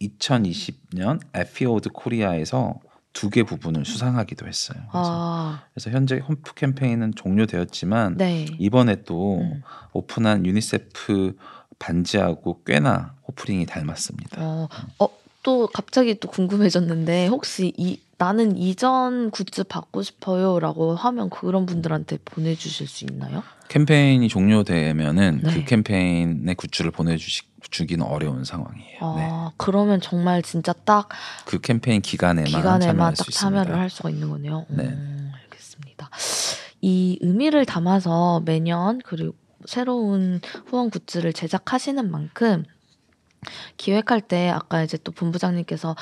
2020년 0.00 1.20
에피 1.34 1.49
어워드 1.49 1.90
코리아에서 1.90 2.78
두 3.12 3.30
개 3.30 3.42
부문을 3.42 3.84
수상하기도 3.84 4.46
했어요. 4.46 4.78
그래서, 4.92 5.10
아. 5.10 5.62
그래서 5.74 5.90
현재 5.90 6.18
호프 6.18 6.54
캠페인은 6.54 7.14
종료되었지만 7.16 8.16
네. 8.16 8.46
이번에 8.60 9.02
또 9.02 9.38
음. 9.40 9.62
오픈한 9.92 10.46
유니세프 10.46 11.34
반지하고 11.80 12.62
꽤나 12.64 13.16
호프링이 13.26 13.66
닮았습니다. 13.66 14.40
어, 14.40 14.68
어, 15.00 15.08
또 15.42 15.66
갑자기 15.68 16.18
또 16.18 16.28
궁금해졌는데 16.28 17.28
혹시 17.28 17.72
이 17.76 18.00
나는 18.18 18.56
이전 18.56 19.30
굿즈 19.30 19.64
받고 19.64 20.02
싶어요라고 20.02 20.94
하면 20.96 21.30
그런 21.30 21.66
분들한테 21.66 22.18
보내주실 22.24 22.88
수 22.88 23.04
있나요? 23.04 23.42
캠페인이 23.68 24.26
종료되면은 24.28 25.40
네. 25.44 25.50
그 25.50 25.64
캠페인의 25.64 26.54
굿즈를 26.56 26.90
보내주시 26.90 27.42
주기는 27.70 28.04
어려운 28.04 28.44
상황이에요. 28.44 28.98
아, 29.00 29.14
네. 29.50 29.54
그러면 29.56 30.00
정말 30.00 30.42
진짜 30.42 30.72
딱 30.72 31.08
그 31.44 31.60
캠페인 31.60 32.00
기간에만, 32.02 32.50
기간에만 32.50 33.14
딱 33.14 33.30
참여를 33.30 33.76
할 33.76 33.88
수가 33.90 34.10
있는 34.10 34.28
거네요. 34.30 34.66
네. 34.68 34.84
음, 34.84 35.32
알겠습니다. 35.44 36.10
이 36.80 37.18
의미를 37.20 37.64
담아서 37.64 38.42
매년 38.44 39.00
그리고 39.04 39.34
새로운 39.66 40.40
후원 40.66 40.90
굿즈를 40.90 41.32
제작하시는 41.32 42.10
만큼 42.10 42.64
기획할 43.76 44.20
때 44.22 44.48
아까 44.50 44.82
이제 44.82 44.98
또 45.04 45.12
본부장님께서 45.12 45.96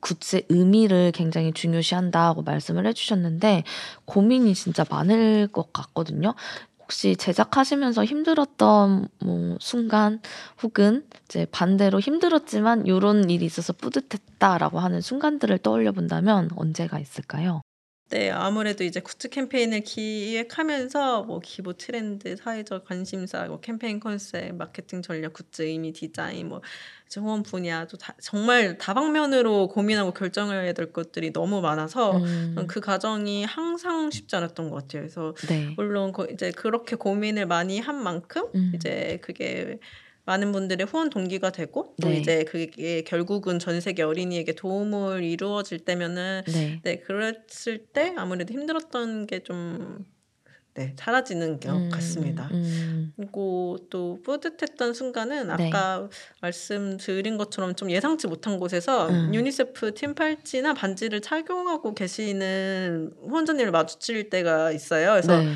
굿즈의 0.00 0.44
의미를 0.50 1.12
굉장히 1.12 1.52
중요시한다고 1.52 2.42
말씀을 2.42 2.86
해주셨는데 2.86 3.64
고민이 4.04 4.54
진짜 4.54 4.84
많을 4.90 5.48
것 5.48 5.72
같거든요. 5.72 6.34
혹시 6.80 7.16
제작하시면서 7.16 8.04
힘들었던 8.04 9.08
뭐 9.24 9.56
순간 9.60 10.20
혹은 10.62 11.04
이제 11.24 11.46
반대로 11.50 11.98
힘들었지만 12.00 12.86
이런 12.86 13.28
일이 13.30 13.44
있어서 13.44 13.72
뿌듯했다라고 13.72 14.78
하는 14.78 15.00
순간들을 15.00 15.58
떠올려 15.58 15.90
본다면 15.92 16.48
언제가 16.56 17.00
있을까요? 17.00 17.62
네, 18.08 18.30
아무래도 18.30 18.84
이제 18.84 19.00
굿즈 19.00 19.30
캠페인을 19.30 19.80
기획하면서 19.80 21.24
뭐 21.24 21.40
기부 21.40 21.76
트렌드, 21.76 22.36
사회적 22.36 22.84
관심사, 22.84 23.44
뭐 23.46 23.58
캠페인 23.58 23.98
컨셉, 23.98 24.54
마케팅 24.54 25.02
전략, 25.02 25.32
굿즈 25.32 25.62
의미, 25.62 25.92
디자인, 25.92 26.48
뭐 26.48 26.60
후원 27.16 27.42
분야도 27.42 27.96
다, 27.96 28.14
정말 28.22 28.78
다방면으로 28.78 29.66
고민하고 29.68 30.12
결정해야 30.12 30.72
될 30.72 30.92
것들이 30.92 31.32
너무 31.32 31.60
많아서 31.60 32.16
음. 32.18 32.66
그 32.68 32.80
과정이 32.80 33.44
항상 33.44 34.12
쉽지 34.12 34.36
않았던 34.36 34.70
것 34.70 34.76
같아요. 34.76 35.02
그래서 35.02 35.34
네. 35.48 35.74
물론 35.76 36.12
이제 36.32 36.52
그렇게 36.52 36.94
고민을 36.94 37.46
많이 37.46 37.80
한 37.80 38.00
만큼 38.00 38.44
음. 38.54 38.70
이제 38.72 39.18
그게 39.20 39.80
많은 40.26 40.52
분들의 40.52 40.86
후원 40.86 41.08
동기가 41.08 41.50
되고 41.50 41.94
또 42.02 42.08
네. 42.08 42.18
이제 42.18 42.44
그게 42.44 43.02
결국은 43.02 43.58
전 43.58 43.80
세계 43.80 44.02
어린이에게 44.02 44.54
도움을 44.54 45.22
이루어질 45.22 45.78
때면은 45.78 46.42
네, 46.48 46.80
네 46.82 46.98
그랬을 46.98 47.86
때 47.92 48.12
아무래도 48.16 48.52
힘들었던 48.52 49.26
게좀 49.26 50.04
네, 50.74 50.94
사라지는 50.98 51.58
것 51.58 51.70
음, 51.70 51.88
같습니다. 51.88 52.50
음. 52.52 53.12
그리고 53.16 53.78
또 53.88 54.20
뿌듯했던 54.22 54.92
순간은 54.92 55.56
네. 55.56 55.68
아까 55.68 56.00
네. 56.02 56.08
말씀드린 56.42 57.38
것처럼 57.38 57.74
좀 57.74 57.90
예상치 57.90 58.26
못한 58.26 58.58
곳에서 58.58 59.08
음. 59.08 59.34
유니세프 59.34 59.94
팀 59.94 60.14
팔찌나 60.14 60.74
반지를 60.74 61.22
착용하고 61.22 61.94
계시는 61.94 63.14
후원자님을 63.26 63.70
마주칠 63.70 64.28
때가 64.28 64.70
있어요. 64.72 65.12
그래서 65.12 65.40
네. 65.40 65.48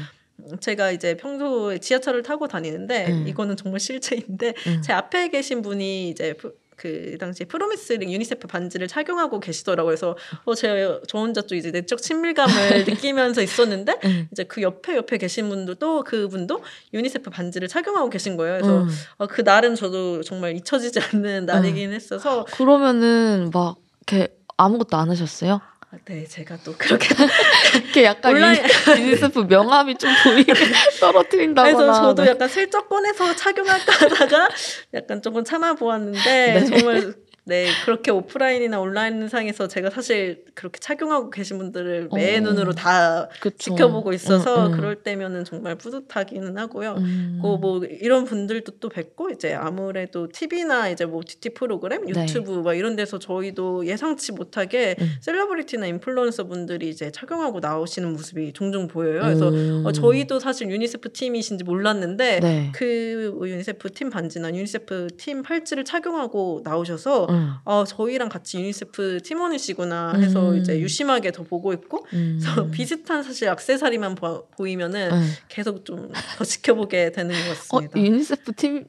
제가 0.60 0.90
이제 0.90 1.16
평소에 1.16 1.78
지하철을 1.78 2.22
타고 2.22 2.48
다니는데 2.48 3.06
음. 3.08 3.28
이거는 3.28 3.56
정말 3.56 3.80
실제인데 3.80 4.54
음. 4.66 4.82
제 4.82 4.92
앞에 4.92 5.28
계신 5.28 5.62
분이 5.62 6.10
이제 6.10 6.34
그 6.80 7.18
당시 7.20 7.44
프로미스링 7.44 8.10
유니세프 8.10 8.48
반지를 8.48 8.88
착용하고 8.88 9.38
계시더라고요. 9.38 9.90
그래서 9.90 10.16
어 10.46 10.54
제가 10.54 11.00
저 11.06 11.18
혼자 11.18 11.42
또 11.42 11.54
이제 11.54 11.70
내적 11.70 12.00
친밀감을 12.00 12.86
느끼면서 12.88 13.42
있었는데 13.42 13.98
음. 14.04 14.28
이제 14.32 14.44
그 14.44 14.62
옆에 14.62 14.96
옆에 14.96 15.18
계신 15.18 15.50
분도 15.50 15.74
또 15.74 16.02
그분도 16.04 16.62
유니세프 16.94 17.28
반지를 17.28 17.68
착용하고 17.68 18.08
계신 18.08 18.38
거예요. 18.38 18.54
그래서 18.54 18.82
음. 18.84 18.88
어, 19.18 19.26
그 19.26 19.42
날은 19.42 19.74
저도 19.74 20.22
정말 20.22 20.56
잊혀지지 20.56 21.00
않는 21.00 21.44
날이긴 21.44 21.90
음. 21.90 21.94
했어서 21.94 22.46
그러면은 22.46 23.50
막 23.52 23.76
이렇게 24.06 24.34
아무것도 24.56 24.96
안 24.96 25.10
하셨어요? 25.10 25.60
아, 25.92 25.96
네, 26.04 26.24
제가 26.24 26.56
또 26.62 26.72
그렇게 26.78 27.08
이렇게 27.74 28.04
약간 28.04 28.32
온라인 28.32 28.62
유니세프 28.96 29.40
명함이 29.40 29.96
좀 29.96 30.08
보이게 30.22 30.52
떨어뜨린다거나. 31.00 31.76
그래서 31.76 31.94
저도 31.94 32.22
네. 32.22 32.30
약간 32.30 32.48
슬쩍 32.48 32.88
꺼내서 32.88 33.34
착용할까 33.34 33.92
하다가 33.92 34.48
약간 34.94 35.20
조금 35.20 35.42
참아 35.42 35.74
보았는데 35.74 36.22
네. 36.22 36.64
정말 36.64 37.14
네, 37.44 37.66
그렇게 37.84 38.10
오프라인이나 38.10 38.80
온라인 38.80 39.26
상에서 39.28 39.66
제가 39.66 39.90
사실 39.90 40.44
그렇게 40.54 40.78
착용하고 40.78 41.30
계신 41.30 41.58
분들을 41.58 42.10
매 42.14 42.36
어, 42.36 42.40
눈으로 42.40 42.72
다 42.72 43.28
그쵸. 43.40 43.56
지켜보고 43.56 44.12
있어서 44.12 44.66
음, 44.66 44.72
음. 44.72 44.76
그럴 44.76 44.96
때면은 45.02 45.44
정말 45.44 45.76
뿌듯하기는 45.76 46.58
하고요. 46.58 46.96
음. 46.98 47.38
뭐 47.40 47.84
이런 47.84 48.24
분들도 48.24 48.72
또 48.78 48.88
뵙고 48.88 49.30
이제 49.30 49.54
아무래도 49.54 50.28
TV나 50.28 50.90
이제 50.90 51.06
뭐 51.06 51.22
OTT 51.26 51.50
프로그램, 51.50 52.04
네. 52.04 52.22
유튜브 52.22 52.52
네. 52.52 52.62
막 52.62 52.74
이런 52.74 52.94
데서 52.94 53.18
저희도 53.18 53.86
예상치 53.86 54.32
못하게 54.32 54.96
음. 55.00 55.10
셀러브리티나 55.20 55.86
인플루언서 55.86 56.44
분들이 56.44 56.90
이제 56.90 57.10
착용하고 57.10 57.60
나오시는 57.60 58.12
모습이 58.12 58.52
종종 58.52 58.86
보여요. 58.86 59.22
그래서 59.22 59.46
어, 59.46 59.50
음. 59.50 59.92
저희도 59.92 60.40
사실 60.40 60.70
유니세프 60.70 61.12
팀이신지 61.12 61.64
몰랐는데 61.64 62.40
네. 62.40 62.72
그 62.74 63.34
유니세프 63.42 63.92
팀 63.92 64.10
반지나 64.10 64.50
유니세프 64.50 65.08
팀 65.16 65.42
팔찌를 65.42 65.84
착용하고 65.84 66.60
나오셔서 66.64 67.29
음. 67.30 67.54
아 67.64 67.84
저희랑 67.86 68.28
같이 68.28 68.58
유니세프 68.58 69.20
팀원이시구나 69.24 70.14
해서 70.14 70.50
음. 70.50 70.56
이제 70.58 70.78
유심하게 70.78 71.32
더 71.32 71.42
보고 71.42 71.72
있고 71.72 72.06
그래서 72.10 72.66
비슷한 72.70 73.22
사실 73.22 73.48
악세사리만 73.48 74.14
보, 74.14 74.46
이면은 74.66 75.10
계속 75.48 75.84
좀 75.84 76.10
더 76.36 76.44
지켜보게 76.44 77.12
되는 77.12 77.34
것 77.34 77.48
같습니다. 77.58 77.98
어, 77.98 78.02
유니세프 78.02 78.52
팀 78.54 78.86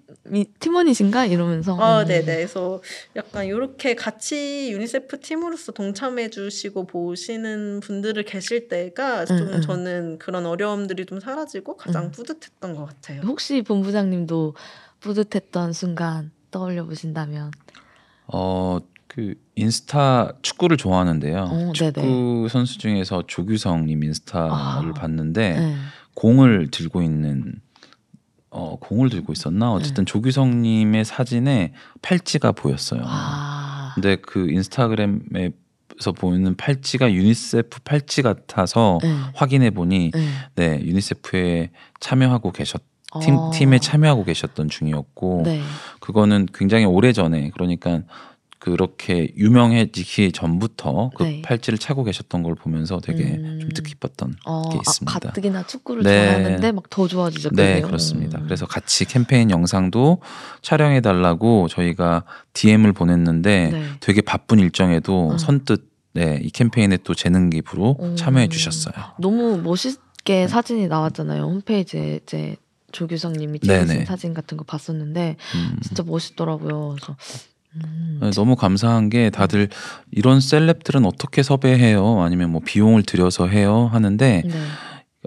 팀원이신가 0.59 1.25
이러면서. 1.25 1.77
아 1.79 2.05
네네. 2.05 2.35
그래서 2.35 2.81
약간 3.15 3.45
이렇게 3.45 3.95
같이 3.95 4.69
유니세프 4.71 5.19
팀으로서 5.19 5.71
동참해주시고 5.71 6.87
보시는 6.87 7.81
분들을 7.81 8.23
계실 8.23 8.67
때가 8.67 9.25
좀 9.25 9.61
저는 9.61 10.19
그런 10.19 10.45
어려움들이 10.45 11.05
좀 11.05 11.19
사라지고 11.19 11.77
가장 11.77 12.11
뿌듯했던 12.11 12.75
것 12.75 12.85
같아요. 12.85 13.21
혹시 13.25 13.61
본부장님도 13.61 14.55
뿌듯했던 14.99 15.73
순간 15.73 16.31
떠올려 16.51 16.85
보신다면? 16.85 17.51
어, 18.31 18.79
그 19.07 19.35
인스타 19.55 20.33
축구를 20.41 20.77
좋아하는데요. 20.77 21.49
오, 21.51 21.73
축구 21.73 22.47
선수 22.49 22.77
중에서 22.77 23.23
조규성님 23.27 24.03
인스타를 24.03 24.51
아, 24.51 24.93
봤는데 24.95 25.59
네. 25.59 25.75
공을 26.13 26.69
들고 26.71 27.01
있는 27.01 27.55
어 28.49 28.77
공을 28.79 29.09
들고 29.09 29.33
있었나 29.33 29.73
어쨌든 29.73 30.05
네. 30.05 30.11
조규성님의 30.11 31.03
사진에 31.03 31.73
팔찌가 32.01 32.53
보였어요. 32.53 33.01
아. 33.05 33.91
근데 33.95 34.15
그 34.15 34.49
인스타그램에 34.49 35.51
서 35.99 36.11
보이는 36.13 36.55
팔찌가 36.55 37.11
유니세프 37.11 37.81
팔찌 37.83 38.21
같아서 38.21 38.97
네. 39.03 39.13
확인해 39.35 39.69
보니 39.71 40.11
네. 40.13 40.29
네 40.55 40.81
유니세프에 40.83 41.71
참여하고 41.99 42.51
계셨 42.53 42.81
팀 43.19 43.35
어. 43.35 43.51
팀에 43.53 43.79
참여하고 43.79 44.23
계셨던 44.23 44.69
중이었고 44.69 45.41
네. 45.45 45.61
그거는 45.99 46.47
굉장히 46.53 46.85
오래 46.85 47.11
전에 47.11 47.49
그러니까 47.53 48.01
그렇게 48.61 49.33
유명해지기 49.37 50.31
전부터 50.33 51.09
그 51.15 51.23
네. 51.23 51.41
팔찌를 51.41 51.79
차고 51.79 52.03
계셨던 52.03 52.43
걸 52.43 52.53
보면서 52.53 52.99
되게 52.99 53.23
음. 53.23 53.57
좀 53.59 53.69
뜻깊었던 53.71 54.35
어, 54.45 54.69
게 54.69 54.77
아, 54.77 54.81
있습니다. 54.85 55.11
아, 55.11 55.19
가뜩이나 55.19 55.65
축구를 55.65 56.03
네. 56.03 56.25
좋아하는데 56.27 56.71
막 56.71 56.83
더 56.91 57.07
좋아지셨군요. 57.07 57.61
네, 57.61 57.81
그렇습니다. 57.81 58.37
음. 58.37 58.43
그래서 58.43 58.67
같이 58.67 59.05
캠페인 59.05 59.49
영상도 59.49 60.19
촬영해 60.61 61.01
달라고 61.01 61.69
저희가 61.69 62.23
DM을 62.53 62.93
보냈는데 62.93 63.69
네. 63.71 63.83
되게 63.99 64.21
바쁜 64.21 64.59
일정에도 64.59 65.31
음. 65.31 65.37
선뜻 65.39 65.89
네, 66.13 66.39
이 66.43 66.51
캠페인에 66.51 66.97
또 66.97 67.15
재능 67.15 67.49
기부로 67.49 67.97
음. 68.01 68.15
참여해 68.15 68.49
주셨어요. 68.49 68.93
너무 69.17 69.57
멋있게 69.57 70.47
사진이 70.47 70.87
나왔잖아요. 70.87 71.43
홈페이지에 71.43 72.19
이제 72.21 72.57
조규성님이 72.91 73.59
찍으신 73.59 74.05
사진 74.05 74.33
같은 74.33 74.57
거 74.57 74.63
봤었는데 74.63 75.37
음. 75.55 75.79
진짜 75.81 76.03
멋있더라고요. 76.03 76.95
그래서 76.95 77.15
음. 77.75 78.19
네, 78.21 78.31
너무 78.31 78.55
감사한 78.55 79.09
게 79.09 79.29
다들 79.29 79.69
이런 80.11 80.39
셀럽들은 80.39 81.05
어떻게 81.05 81.43
섭외해요? 81.43 82.21
아니면 82.21 82.51
뭐 82.51 82.61
비용을 82.63 83.03
들여서 83.03 83.47
해요? 83.47 83.89
하는데 83.91 84.43
네. 84.45 84.51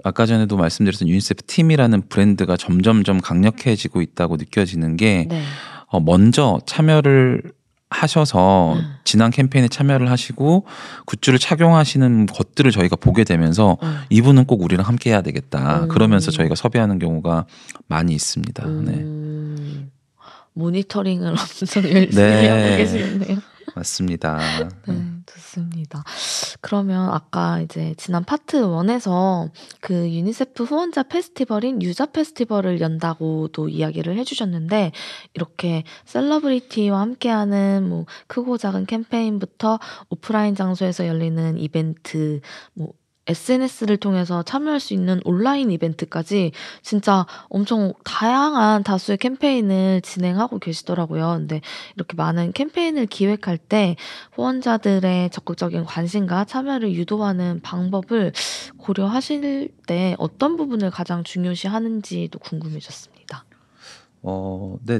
아까 0.03 0.25
전에도 0.25 0.57
말씀드렸던 0.57 1.07
유니세프 1.07 1.43
팀이라는 1.43 2.09
브랜드가 2.09 2.57
점점점 2.57 3.21
강력해지고 3.21 4.01
있다고 4.01 4.35
느껴지는 4.37 4.97
게 4.97 5.25
네. 5.29 5.41
어, 5.87 5.99
먼저 5.99 6.59
참여를 6.65 7.41
하셔서 8.01 8.73
음. 8.73 8.95
지난 9.03 9.31
캠페인에 9.31 9.67
참여를 9.67 10.09
하시고 10.11 10.65
굿즈를 11.05 11.39
착용하시는 11.39 12.25
것들을 12.27 12.71
저희가 12.71 12.95
보게 12.95 13.23
되면서 13.23 13.77
음. 13.83 13.99
이분은 14.09 14.45
꼭 14.45 14.61
우리랑 14.61 14.85
함께 14.85 15.11
해야 15.11 15.21
되겠다. 15.21 15.83
음. 15.83 15.87
그러면서 15.87 16.31
저희가 16.31 16.55
섭외하는 16.55 16.99
경우가 16.99 17.45
많이 17.87 18.13
있습니다. 18.13 18.65
네. 18.67 19.05
모니터링을 20.53 21.29
엄청 21.29 21.83
열심히 21.91 22.15
네. 22.15 22.47
하고 22.49 22.77
계시겠네요. 22.77 23.54
맞습니다. 23.75 24.37
네, 24.87 24.95
좋습니다. 25.25 26.03
그러면 26.61 27.09
아까 27.09 27.59
이제 27.61 27.93
지난 27.97 28.23
파트 28.23 28.61
1에서 28.61 29.49
그 29.79 29.93
유니세프 29.93 30.63
후원자 30.63 31.03
페스티벌인 31.03 31.81
유자 31.81 32.05
페스티벌을 32.05 32.81
연다고도 32.81 33.69
이야기를 33.69 34.17
해주셨는데 34.17 34.91
이렇게 35.33 35.83
셀러브리티와 36.05 36.99
함께하는 36.99 37.87
뭐 37.89 38.05
크고 38.27 38.57
작은 38.57 38.85
캠페인부터 38.85 39.79
오프라인 40.09 40.55
장소에서 40.55 41.07
열리는 41.07 41.57
이벤트 41.57 42.41
뭐 42.73 42.93
SNS를 43.27 43.97
통해서 43.97 44.43
참여할 44.43 44.79
수 44.79 44.93
있는 44.93 45.19
온라인 45.25 45.71
이벤트까지 45.71 46.51
진짜 46.81 47.25
엄청 47.49 47.93
다양한 48.03 48.83
다수의 48.83 49.17
캠페인을 49.17 50.01
진행하고 50.01 50.59
계시더라고요. 50.59 51.35
근데 51.37 51.61
이렇게 51.95 52.15
많은 52.15 52.51
캠페인을 52.53 53.07
기획할 53.07 53.57
때 53.57 53.95
후원자들의 54.33 55.29
적극적인 55.31 55.85
관심과 55.85 56.45
참여를 56.45 56.93
유도하는 56.93 57.61
방법을 57.61 58.33
고려하실 58.77 59.69
때 59.87 60.15
어떤 60.19 60.57
부분을 60.57 60.91
가장 60.91 61.23
중요시 61.23 61.67
하는지도 61.67 62.39
궁금해졌습니다. 62.39 63.45
어, 64.21 64.77
네. 64.83 64.99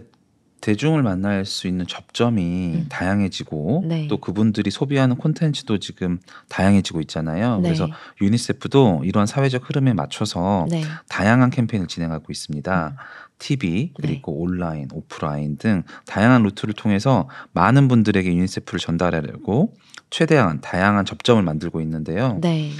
대중을 0.65 1.03
만날 1.03 1.45
수 1.45 1.67
있는 1.67 1.85
접점이 1.85 2.41
음. 2.73 2.85
다양해지고 2.89 3.83
네. 3.85 4.07
또 4.07 4.17
그분들이 4.17 4.71
소비하는 4.71 5.15
콘텐츠도 5.15 5.77
지금 5.77 6.17
다양해지고 6.49 7.01
있잖아요. 7.01 7.57
네. 7.57 7.69
그래서 7.69 7.87
유니세프도 8.19 9.03
이러한 9.05 9.27
사회적 9.27 9.69
흐름에 9.69 9.93
맞춰서 9.93 10.65
네. 10.71 10.81
다양한 11.07 11.51
캠페인을 11.51 11.87
진행하고 11.87 12.25
있습니다. 12.31 12.87
음. 12.87 12.95
TV 13.37 13.91
그리고 13.93 14.31
네. 14.31 14.37
온라인, 14.39 14.87
오프라인 14.91 15.57
등 15.57 15.83
다양한 16.07 16.41
루트를 16.41 16.73
통해서 16.73 17.29
많은 17.51 17.87
분들에게 17.87 18.33
유니세프를 18.33 18.79
전달하려고 18.79 19.75
최대한 20.09 20.61
다양한 20.61 21.05
접점을 21.05 21.43
만들고 21.43 21.79
있는데요. 21.81 22.39
네. 22.41 22.71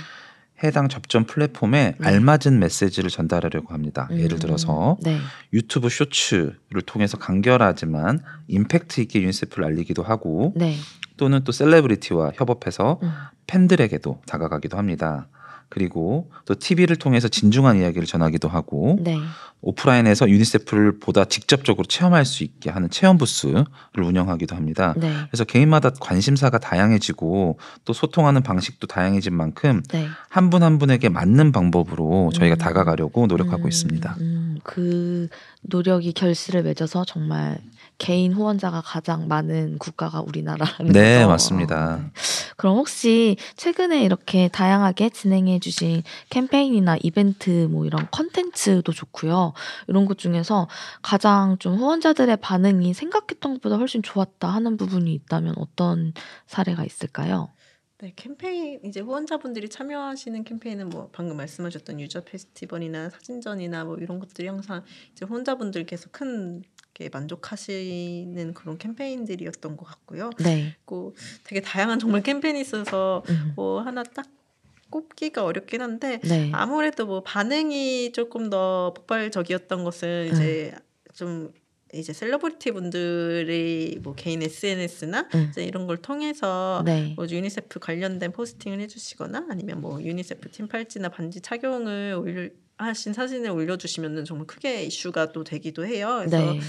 해당 0.64 0.88
접점 0.88 1.26
플랫폼에 1.26 1.96
네. 2.00 2.08
알맞은 2.08 2.60
메시지를 2.60 3.10
전달하려고 3.10 3.74
합니다. 3.74 4.08
음, 4.12 4.20
예를 4.20 4.40
들어서 4.40 4.98
네. 5.02 5.20
유튜브 5.52 5.90
쇼츠를 5.90 6.82
통해서 6.86 7.18
간결하지만 7.18 8.22
임팩트 8.48 9.02
있게 9.02 9.22
유니세프를 9.22 9.66
알리기도 9.66 10.02
하고 10.02 10.54
네. 10.56 10.76
또는 11.18 11.44
또 11.44 11.52
셀레브리티와 11.52 12.32
협업해서 12.36 13.00
음. 13.04 13.12
팬들에게도 13.48 14.22
다가가기도 14.26 14.78
합니다. 14.78 15.28
그리고 15.70 16.32
또 16.46 16.56
TV를 16.56 16.96
통해서 16.96 17.28
진중한 17.28 17.80
이야기를 17.80 18.06
전하기도 18.06 18.48
하고 18.48 18.98
네. 19.02 19.18
오프라인에서 19.62 20.30
유니세프를 20.30 21.00
보다 21.00 21.26
직접적으로 21.26 21.86
체험할 21.86 22.24
수 22.24 22.44
있게 22.44 22.70
하는 22.70 22.90
체험 22.92 23.18
부스를 23.18 23.66
운영하기도 23.98 24.56
합니다. 24.56 24.94
네. 24.96 25.12
그래서 25.30 25.44
개인마다 25.44 25.90
관심사가 26.00 26.60
다양해지고 26.60 27.58
또 27.84 27.94
소통하는 27.94 28.44
방식도 28.44 28.86
다양해진 28.86 29.34
만큼 29.34 29.82
네. 29.90 30.08
한분 30.30 30.62
한 30.62 30.78
분에게 30.78 31.10
맞는 31.10 31.52
방법으로 31.52 32.32
저희가 32.36 32.56
음. 32.56 32.58
다가가려고 32.58 33.26
노력하고 33.26 33.64
음. 33.64 33.68
있습니다. 33.68 34.18
음. 34.22 34.60
그 34.64 35.30
노력이 35.62 36.14
결실을 36.14 36.62
맺어서 36.62 37.04
정말 37.06 37.58
개인 37.98 38.34
후원자가 38.34 38.82
가장 38.82 39.28
많은 39.28 39.78
국가가 39.78 40.22
우리나라라는 40.22 40.92
네, 40.92 41.16
거죠. 41.18 41.28
맞습니다. 41.30 41.98
네. 41.98 42.12
그럼 42.58 42.78
혹시 42.78 43.38
최근에 43.56 44.04
이렇게 44.04 44.48
다양하게 44.48 45.10
진행해 45.10 45.60
주신 45.60 46.04
캠페인이나 46.30 46.98
이벤트 47.02 47.68
뭐 47.70 47.86
이런 47.86 48.08
컨텐츠도 48.12 48.92
좋고요. 48.92 49.54
이런 49.88 50.06
것 50.06 50.18
중에서 50.18 50.68
가장 51.02 51.58
좀 51.60 51.76
후원자들의 51.76 52.38
반응이 52.38 52.94
생각했던 52.94 53.56
것보다 53.56 53.78
훨씬 53.78 54.02
좋았다 54.04 54.48
하는 54.48 54.78
부분이 54.78 55.14
있다면 55.14 55.56
어떤 55.58 56.14
사례가 56.48 56.84
있을까요? 56.84 57.50
네, 58.00 58.12
캠페인 58.16 58.82
이제 58.84 59.00
후원자분들이 59.00 59.70
참여하시는 59.70 60.44
캠페인은 60.44 60.90
뭐 60.90 61.10
방금 61.14 61.38
말씀하셨던 61.38 62.02
유저 62.02 62.26
페스티벌이나 62.26 63.10
사진전이나 63.10 63.86
뭐 63.86 63.96
이런 63.96 64.20
것들이 64.20 64.48
항상 64.48 64.84
이제 65.14 65.26
후원자분들께서 65.26 66.10
큰 66.12 66.62
만족하시는 67.12 68.54
그런 68.54 68.78
캠페인들이었던 68.78 69.78
것 69.78 69.86
같고요. 69.86 70.30
네. 70.40 70.76
그 70.86 71.14
되게 71.44 71.62
다양한 71.62 72.00
정말 72.00 72.24
캠페인이 72.24 72.60
있어서 72.62 73.24
음. 73.30 73.54
뭐 73.56 73.82
하나 73.82 74.04
딱 74.04 74.26
꼽기가 74.90 75.44
어렵긴 75.44 75.82
한데 75.82 76.20
네. 76.24 76.52
아무래도 76.54 77.06
뭐 77.06 77.22
반응이 77.24 78.12
조금 78.14 78.50
더 78.50 78.94
폭발적이었던 78.96 79.84
것은 79.84 80.32
이제 80.32 80.72
음. 80.74 80.80
좀 81.14 81.54
이제 81.94 82.14
셀러브리티 82.14 82.72
분들이 82.72 84.00
뭐 84.02 84.16
개인 84.16 84.42
SNS나 84.42 85.30
음. 85.34 85.48
이제 85.50 85.64
이런 85.64 85.88
걸 85.88 85.98
통해서 85.98 86.82
네. 86.86 87.14
뭐 87.16 87.26
유니세프 87.28 87.80
관련된 87.80 88.32
포스팅을 88.32 88.80
해주시거나 88.82 89.48
아니면 89.50 89.82
뭐 89.82 90.02
유니세프 90.02 90.52
팀 90.52 90.68
팔찌나 90.68 91.10
반지 91.10 91.42
착용을 91.42 92.16
올 92.20 92.54
하신 92.78 93.14
사진을 93.14 93.50
올려주시면은 93.52 94.26
정말 94.26 94.48
크게 94.48 94.84
이슈가 94.84 95.32
또 95.32 95.44
되기도 95.44 95.86
해요. 95.86 96.24
그래서 96.26 96.54
네. 96.54 96.60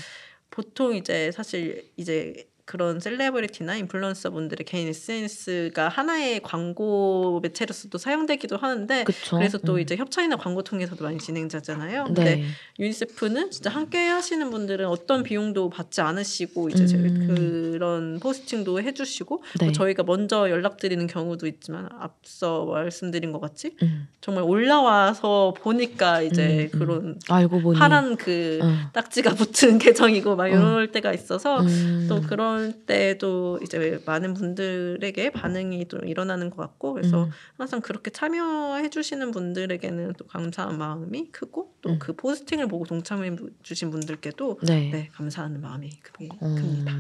보통 0.51 0.95
이제 0.95 1.31
사실 1.33 1.91
이제 1.97 2.49
그런 2.67 3.01
셀레브리티나 3.01 3.77
인플루언서 3.77 4.31
분들의 4.31 4.65
개인 4.67 4.89
SNS가 4.89 5.89
하나의 5.89 6.41
광고 6.43 7.41
매체로서도 7.41 7.97
사용되기도 7.97 8.57
하는데 8.57 9.05
그쵸? 9.05 9.37
그래서 9.37 9.59
또 9.59 9.75
음. 9.75 9.81
이제 9.81 9.97
협찬이나 9.97 10.37
광고 10.37 10.63
통해서도 10.63 11.05
많이 11.05 11.19
진행자잖아요. 11.19 12.05
네. 12.09 12.15
근데 12.15 12.45
유니세프는 12.81 13.53
진짜 13.53 13.71
함께 13.71 14.09
하시는 14.09 14.51
분들은 14.51 14.87
어떤 14.87 15.23
비용도 15.23 15.71
받지 15.71 16.01
않으시고 16.01 16.69
이제 16.71 16.85
음. 16.97 17.73
그런 17.73 18.19
포스팅도 18.21 18.83
해주시고 18.83 19.43
네. 19.61 19.73
저희가 19.73 20.03
먼저 20.03 20.51
연락드리는 20.51 21.07
경우도 21.07 21.47
있지만 21.47 21.89
앞서 22.01 22.65
말씀드린 22.67 23.33
것 23.33 23.41
같이 23.41 23.77
음. 23.83 24.09
정말 24.21 24.43
올라와서 24.43 25.55
보니까 25.57 26.21
이제 26.23 26.69
음, 26.73 26.77
음. 26.77 26.79
그런 26.79 27.21
알고 27.29 27.61
보니 27.61 27.79
파란 27.79 28.17
그 28.17 28.59
어. 28.61 28.91
딱지가 28.93 29.35
붙은 29.35 29.79
계정이고 29.79 30.35
막 30.35 30.49
이럴 30.49 30.89
어. 30.89 30.93
때가 30.93 31.13
있어서 31.13 31.61
음. 31.61 32.07
또그 32.09 32.27
럴 32.57 32.73
때도 32.73 33.61
이제 33.63 34.01
많은 34.07 34.33
분들에게 34.35 35.31
반응이 35.31 35.89
좀 35.89 36.07
일어나는 36.09 36.49
것 36.51 36.57
같고 36.57 36.95
그래서 36.95 37.25
음. 37.25 37.31
항상 37.59 37.81
그렇게 37.83 38.11
참여해 38.11 38.89
주시는 38.89 39.31
분들에게는 39.31 40.15
또 40.19 40.27
감사한 40.27 40.79
마음이 40.79 41.31
크고 41.33 41.75
또그 41.83 42.13
음. 42.13 42.17
포스팅을 42.17 42.67
보고 42.69 42.87
동참해 42.87 43.37
주신 43.63 43.91
분들께도 43.91 44.61
네. 44.63 44.91
네, 44.91 45.09
감사하는 45.13 45.61
마음이 45.61 45.91
크게 46.03 46.29
큽니다. 46.39 46.93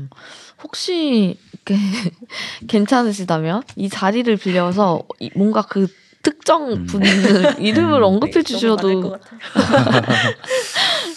혹시 0.63 1.39
괜찮으시다면 2.69 3.63
이 3.77 3.89
자리를 3.89 4.37
빌려서 4.37 5.03
뭔가 5.35 5.63
그 5.63 5.87
특정 6.23 6.73
음. 6.73 6.87
분 6.87 7.03
이름을 7.61 8.01
음. 8.01 8.05
언급해 8.05 8.43
주셔도 8.43 9.17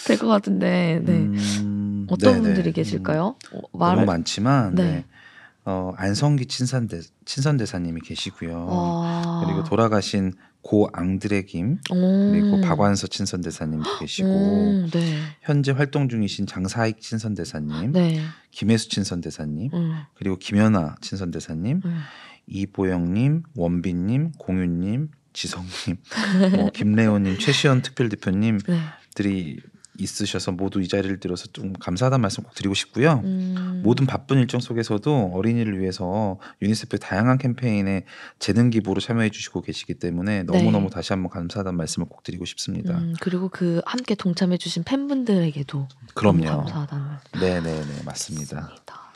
될 0.05 0.17
것 0.17 0.27
같은데 0.27 1.01
네. 1.03 1.29
음, 2.09 2.13
어떤 2.13 2.33
네네. 2.33 2.41
분들이 2.43 2.73
계실까요? 2.73 3.35
음, 3.53 3.61
말... 3.73 3.95
너무 3.95 4.05
많지만 4.05 4.75
네. 4.75 4.83
네. 4.83 5.05
어, 5.65 5.93
안성기 5.97 6.47
친선대 6.47 7.01
친선대사님이 7.25 8.01
계시고요. 8.01 8.65
와. 8.65 9.43
그리고 9.45 9.63
돌아가신 9.63 10.33
고 10.61 10.89
앙드레 10.91 11.43
김 11.43 11.77
그리고 11.89 12.59
박완서 12.61 13.07
친선대사님도 13.07 13.99
계시고 13.99 14.27
오, 14.27 14.89
네. 14.91 15.19
현재 15.41 15.71
활동 15.71 16.09
중이신 16.09 16.47
장사익 16.47 16.99
친선대사님, 16.99 17.93
네. 17.93 18.19
김혜수 18.51 18.89
친선대사님, 18.89 19.69
음. 19.73 19.93
그리고 20.15 20.37
김연아 20.37 20.95
친선대사님, 21.01 21.81
음. 21.85 21.99
이보영님, 22.47 23.43
원빈님, 23.55 24.33
공윤님, 24.37 25.09
지성님, 25.31 25.97
뭐 26.57 26.69
김래호님, 26.71 27.37
최시연 27.37 27.81
특별대표님들이 27.81 29.59
있으셔서 29.99 30.51
모두 30.51 30.81
이 30.81 30.87
자리를 30.87 31.19
들어서 31.19 31.47
좀 31.47 31.73
감사하다는 31.73 32.21
말씀 32.21 32.43
꼭 32.43 32.53
드리고 32.53 32.73
싶고요. 32.73 33.21
음. 33.23 33.81
모든 33.83 34.05
바쁜 34.05 34.39
일정 34.39 34.59
속에서도 34.59 35.31
어린이를 35.33 35.79
위해서 35.79 36.39
유니세프의 36.61 36.99
다양한 36.99 37.37
캠페인에 37.37 38.05
재능 38.39 38.69
기부로 38.69 38.99
참여해 39.01 39.29
주시고 39.29 39.61
계시기 39.61 39.95
때문에 39.95 40.43
너무너무 40.43 40.89
네. 40.89 40.95
다시 40.95 41.13
한번 41.13 41.29
감사하다는 41.29 41.77
말씀을 41.77 42.07
꼭 42.07 42.23
드리고 42.23 42.45
싶습니다. 42.45 42.97
음, 42.97 43.13
그리고 43.19 43.49
그 43.49 43.81
함께 43.85 44.15
동참해 44.15 44.57
주신 44.57 44.83
팬분들에게도 44.83 45.87
그럼요. 46.13 46.45
감사하다는 46.45 47.05
네, 47.39 47.61
네, 47.61 47.81
네, 47.81 48.03
맞습니다. 48.05 48.61
맞습니다. 48.61 49.08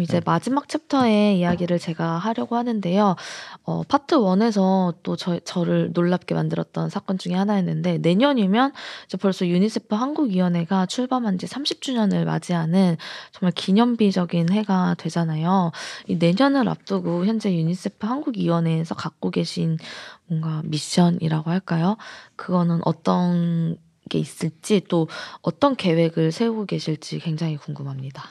이제 0.00 0.14
네. 0.14 0.20
마지막 0.24 0.68
챕터의 0.68 1.38
이야기를 1.38 1.78
제가 1.78 2.18
하려고 2.18 2.56
하는데요. 2.56 3.16
어, 3.64 3.82
파트 3.84 4.16
1에서 4.16 4.94
또 5.02 5.16
저, 5.16 5.38
저를 5.40 5.90
놀랍게 5.92 6.34
만들었던 6.34 6.90
사건 6.90 7.18
중에 7.18 7.34
하나였는데 7.34 7.98
내년이면 7.98 8.72
이제 9.06 9.16
벌써 9.16 9.46
유니세프 9.46 9.94
한국위원회가 9.94 10.86
출범한 10.86 11.38
지 11.38 11.46
30주년을 11.46 12.24
맞이하는 12.24 12.96
정말 13.32 13.52
기념비적인 13.52 14.52
해가 14.52 14.96
되잖아요. 14.98 15.72
이 16.06 16.16
내년을 16.16 16.68
앞두고 16.68 17.26
현재 17.26 17.54
유니세프 17.54 18.06
한국위원회에서 18.06 18.94
갖고 18.94 19.30
계신 19.30 19.78
뭔가 20.26 20.62
미션이라고 20.64 21.50
할까요? 21.50 21.96
그거는 22.36 22.80
어떤 22.84 23.76
게 24.08 24.18
있을지 24.18 24.82
또 24.88 25.08
어떤 25.40 25.76
계획을 25.76 26.32
세우고 26.32 26.66
계실지 26.66 27.20
굉장히 27.20 27.56
궁금합니다. 27.56 28.24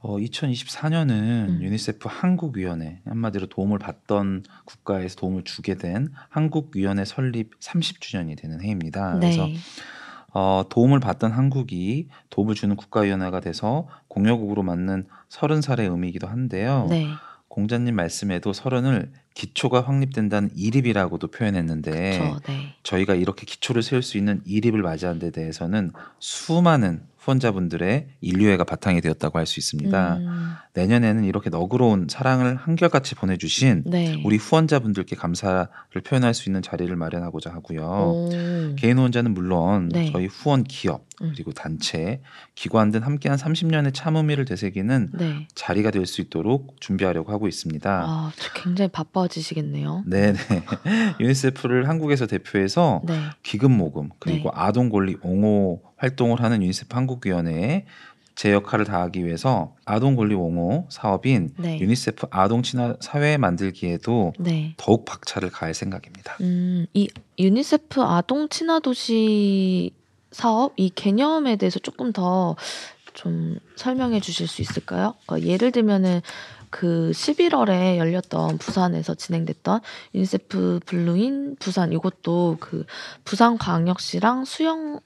어, 0.00 0.16
2024년은 0.16 1.10
음. 1.10 1.58
유니세프 1.60 2.08
한국위원회 2.10 3.00
한마디로 3.04 3.46
도움을 3.46 3.78
받던 3.78 4.44
국가에서 4.64 5.16
도움을 5.16 5.42
주게 5.44 5.74
된 5.74 6.12
한국위원회 6.28 7.04
설립 7.04 7.58
30주년이 7.58 8.36
되는 8.40 8.62
해입니다. 8.62 9.14
네. 9.14 9.20
그래서 9.20 9.48
어, 10.32 10.62
도움을 10.68 11.00
받던 11.00 11.32
한국이 11.32 12.08
도움을 12.30 12.54
주는 12.54 12.76
국가위원회가 12.76 13.40
돼서 13.40 13.88
공여국으로 14.08 14.62
맞는 14.62 15.06
서른 15.28 15.60
살의 15.60 15.88
의미이기도 15.88 16.28
한데요. 16.28 16.86
네. 16.88 17.08
공자님 17.48 17.96
말씀에도 17.96 18.52
서른을 18.52 19.10
기초가 19.34 19.80
확립된다는 19.80 20.50
이립이라고도 20.54 21.28
표현했는데 21.28 22.18
그쵸, 22.18 22.40
네. 22.46 22.74
저희가 22.82 23.14
이렇게 23.14 23.46
기초를 23.46 23.82
세울 23.82 24.02
수 24.02 24.16
있는 24.16 24.42
이립을 24.44 24.82
맞이한 24.82 25.18
데 25.18 25.30
대해서는 25.30 25.92
수많은 26.20 27.02
후원자분들의 27.28 28.06
인류애가 28.20 28.64
바탕이 28.64 29.00
되었다고 29.00 29.38
할 29.38 29.48
수 29.48 29.60
있습니다. 29.60 30.16
음. 30.18 30.52
내년에는 30.74 31.24
이렇게 31.24 31.48
너그러운 31.48 32.06
사랑을 32.10 32.56
한결같이 32.56 33.14
보내주신 33.14 33.84
네. 33.86 34.20
우리 34.26 34.36
후원자분들께 34.36 35.16
감사를 35.16 35.68
표현할 36.04 36.34
수 36.34 36.50
있는 36.50 36.60
자리를 36.60 36.94
마련하고자 36.94 37.50
하고요. 37.50 37.80
오. 37.82 38.28
개인 38.76 38.98
후원자는 38.98 39.32
물론 39.32 39.88
네. 39.88 40.10
저희 40.12 40.26
후원 40.26 40.64
기업 40.64 41.00
음. 41.00 41.07
그리고 41.18 41.52
단체, 41.52 42.20
기관 42.54 42.90
등 42.90 43.04
함께한 43.04 43.38
30년의 43.38 43.92
참 43.94 44.16
의미를 44.16 44.44
되새기는 44.44 45.10
네. 45.14 45.48
자리가 45.54 45.90
될 45.90 46.08
수 46.08 46.20
있도록 46.22 46.80
준비하려고 46.80 47.32
하고 47.32 47.46
있습니다. 47.46 48.02
아, 48.06 48.32
굉장히 48.54 48.88
바빠지시겠네요. 48.90 50.04
네 50.06 50.32
네. 50.32 50.38
유니세프를 51.20 51.88
한국에서 51.88 52.26
대표해서 52.26 53.02
네. 53.04 53.20
기금 53.42 53.76
모금 53.76 54.10
그리고 54.18 54.50
네. 54.50 54.50
아동 54.54 54.88
권리 54.88 55.16
옹호 55.22 55.82
활동을 55.96 56.42
하는 56.42 56.62
유니세프 56.62 56.94
한국위원회에 56.94 57.84
제 58.34 58.52
역할을 58.52 58.84
다하기 58.84 59.24
위해서 59.26 59.74
아동 59.84 60.14
권리 60.14 60.34
옹호 60.34 60.86
사업인 60.90 61.52
네. 61.58 61.78
유니세프 61.80 62.28
아동 62.30 62.62
친화 62.62 62.94
사회 63.00 63.36
만들기에도 63.36 64.32
네. 64.38 64.74
더욱 64.76 65.04
박차를 65.04 65.50
가할 65.50 65.74
생각입니다. 65.74 66.36
음, 66.40 66.86
이 66.94 67.08
유니세프 67.38 68.00
아동 68.00 68.48
친화 68.48 68.78
도시 68.78 69.90
사업 70.30 70.72
이 70.76 70.90
개념에 70.90 71.56
대해서 71.56 71.78
조금 71.78 72.12
더 72.12 72.56
좀 73.18 73.58
설명해 73.74 74.20
주실 74.20 74.46
수 74.46 74.62
있을까요? 74.62 75.14
그러니까 75.26 75.48
예를 75.50 75.72
들면은 75.72 76.22
그 76.70 77.10
11월에 77.12 77.96
열렸던 77.96 78.58
부산에서 78.58 79.14
진행됐던 79.16 79.80
유니세프 80.14 80.80
블루인 80.86 81.56
부산 81.58 81.92
이것도 81.92 82.58
그 82.60 82.84
부산광역시랑 83.24 84.44
수영 84.44 85.00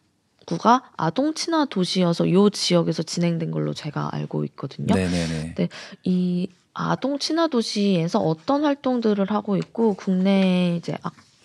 구가 0.45 0.91
아동 0.99 1.33
친화 1.33 1.65
도시여서 1.65 2.31
요 2.33 2.51
지역에서 2.51 3.03
진행된 3.03 3.51
걸로 3.51 3.73
제가 3.73 4.11
알고 4.13 4.45
있거든요. 4.45 4.95
네네네. 4.95 5.55
네, 5.55 5.69
이 6.05 6.49
아동 6.75 7.19
친화 7.19 7.47
도시에서 7.47 8.19
어떤 8.19 8.65
활동들을 8.65 9.31
하고 9.31 9.57
있고 9.57 9.95
국내 9.95 10.77
이제 10.77 10.99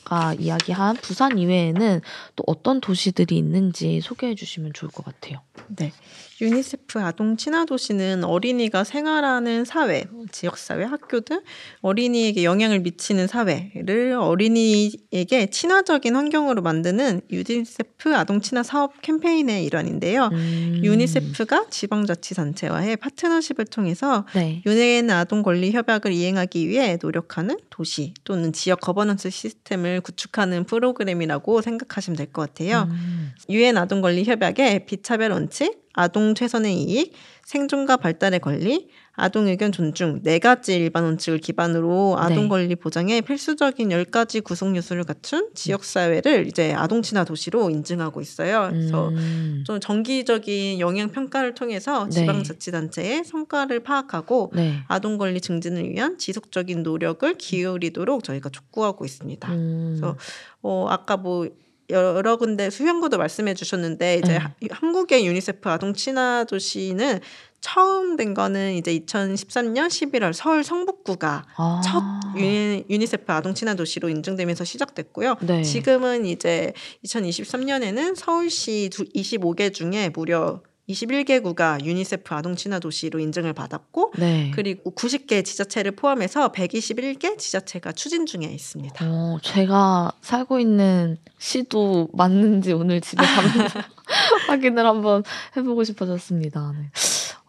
아까 0.08 0.34
이야기한 0.34 0.95
부산 0.95 1.38
이외에는 1.38 2.01
또 2.38 2.43
어떤 2.47 2.80
도시들이 2.80 3.38
있는지 3.38 3.99
소개해 3.99 4.36
주시면 4.36 4.72
좋을 4.74 4.89
것 4.89 5.03
같아요. 5.03 5.41
네. 5.68 5.91
유니세프 6.40 7.00
아동 7.00 7.36
친화 7.36 7.66
도시는 7.66 8.24
어린이가 8.24 8.84
생활하는 8.84 9.66
사회, 9.66 10.06
지역 10.32 10.58
사회, 10.58 10.84
학교 10.84 11.20
등 11.22 11.42
어린이에게 11.82 12.44
영향을 12.44 12.80
미치는 12.82 13.28
사회를 13.28 14.14
어린이에게 14.14 15.50
친화적인 15.50 16.16
환경으로 16.16 16.62
만드는 16.62 17.22
유니세프 17.32 18.16
아동 18.16 18.42
친화 18.42 18.62
사업 18.62 19.02
캠페인의 19.02 19.66
일환인데요. 19.66 20.30
음. 20.32 20.82
유니세프가 20.84 21.68
지방자치단체와의 21.70 22.98
파트너십을 22.98 23.66
통해서 23.66 24.26
네. 24.36 24.62
유엔 24.66 25.10
아동 25.10 25.42
권리 25.42 25.72
협약을 25.72 26.12
이행하기 26.12 26.68
위해 26.68 26.98
노력하는 27.02 27.58
도시 27.72 28.14
또는 28.24 28.54
지역 28.54 28.82
거버넌스 28.82 29.30
시스템을 29.30 30.02
구축하는 30.02 30.66
프로그램이라고 30.66 31.62
생각하시면 31.62 32.16
될 32.16 32.28
것 32.28 32.42
같아요. 32.42 32.88
음. 32.90 33.32
유엔 33.50 33.78
음. 33.78 33.82
아동 33.82 34.02
권리 34.02 34.26
협약의 34.26 34.86
비차별 34.86 35.32
원칙, 35.32 35.87
아동 35.98 36.36
최선의 36.36 36.76
이익, 36.76 37.14
생존과 37.43 37.98
발달의 37.98 38.39
권리, 38.39 38.88
아동 39.14 39.48
의견 39.48 39.72
존중 39.72 40.22
네 40.22 40.38
가지 40.38 40.76
일반 40.76 41.04
원칙을 41.04 41.39
기반으로 41.39 42.18
아동 42.20 42.43
네. 42.43 42.50
권리 42.50 42.76
보장에 42.76 43.22
필수적인 43.22 43.91
열 43.91 44.06
가지 44.06 44.41
구성 44.41 44.78
요소를 44.78 45.06
갖춘 45.06 45.50
지역 45.56 45.84
사회를 45.84 46.45
이제 46.45 46.74
아동 46.74 47.02
친화 47.02 47.24
도시로 47.24 47.72
인증하고 47.72 48.22
있어요. 48.22 48.68
그래서 48.70 49.10
음. 49.10 49.64
좀 49.66 49.80
정기적인 49.80 50.80
영향 50.80 51.10
평가를 51.10 51.56
통해서 51.56 52.06
네. 52.06 52.12
지방 52.12 52.43
자치 52.43 52.70
단체의 52.70 53.26
성과를 53.26 53.80
파악하고 53.80 54.52
네. 54.54 54.84
아동 54.88 55.18
권리 55.18 55.41
증진을 55.41 55.89
위한 55.89 56.20
지속적인 56.20 56.84
노력을 56.84 57.34
기울이도록 57.34 58.24
저희가 58.24 58.50
촉구하고 58.50 59.04
있습니다. 59.04 59.52
음. 59.52 59.95
그래서 59.98 60.16
어 60.62 60.86
아까 60.89 61.18
뭐 61.18 61.48
여러 61.90 62.36
군데 62.36 62.70
수영구도 62.70 63.18
말씀해 63.18 63.54
주셨는데 63.54 64.18
이제 64.18 64.40
네. 64.40 64.68
한국의 64.70 65.26
유니세프 65.26 65.70
아동 65.70 65.94
친화 65.94 66.44
도시는 66.44 67.22
처음 67.62 68.18
된 68.18 68.34
거는 68.34 68.74
이제 68.74 68.98
2013년 69.00 69.88
11월 69.88 70.34
서울 70.34 70.64
성북구가 70.64 71.46
아. 71.56 71.82
첫 71.84 72.04
유니, 72.38 72.86
유니세프 72.90 73.32
아동 73.32 73.54
친화 73.54 73.74
도시로 73.74 74.10
인증되면서 74.10 74.64
시작됐고요. 74.64 75.36
네. 75.42 75.64
지금은 75.64 76.26
이제 76.26 76.74
2023년에는 77.06 78.16
서울시 78.16 78.90
25개 78.92 79.74
중에 79.74 80.10
무려 80.10 80.62
21개구가 80.90 81.84
유니세프 81.84 82.34
아동 82.34 82.56
친화 82.56 82.80
도시로 82.80 83.20
인증을 83.20 83.54
받았고 83.54 84.14
네. 84.18 84.52
그리고 84.56 84.94
90개 84.94 85.44
지자체를 85.44 85.92
포함해서 85.92 86.52
121개 86.52 87.38
지자체가 87.38 87.92
추진 87.92 88.26
중에 88.26 88.46
있습니다. 88.46 89.06
어, 89.06 89.38
제가 89.42 90.14
살고 90.22 90.60
있는 90.60 91.18
시도 91.38 92.08
맞는지 92.14 92.72
오늘 92.72 93.02
집에 93.02 93.24
가면서 93.26 93.80
확인을 94.48 94.86
한번 94.86 95.24
해보고 95.58 95.84
싶어졌습니다. 95.84 96.74
네. 96.78 96.90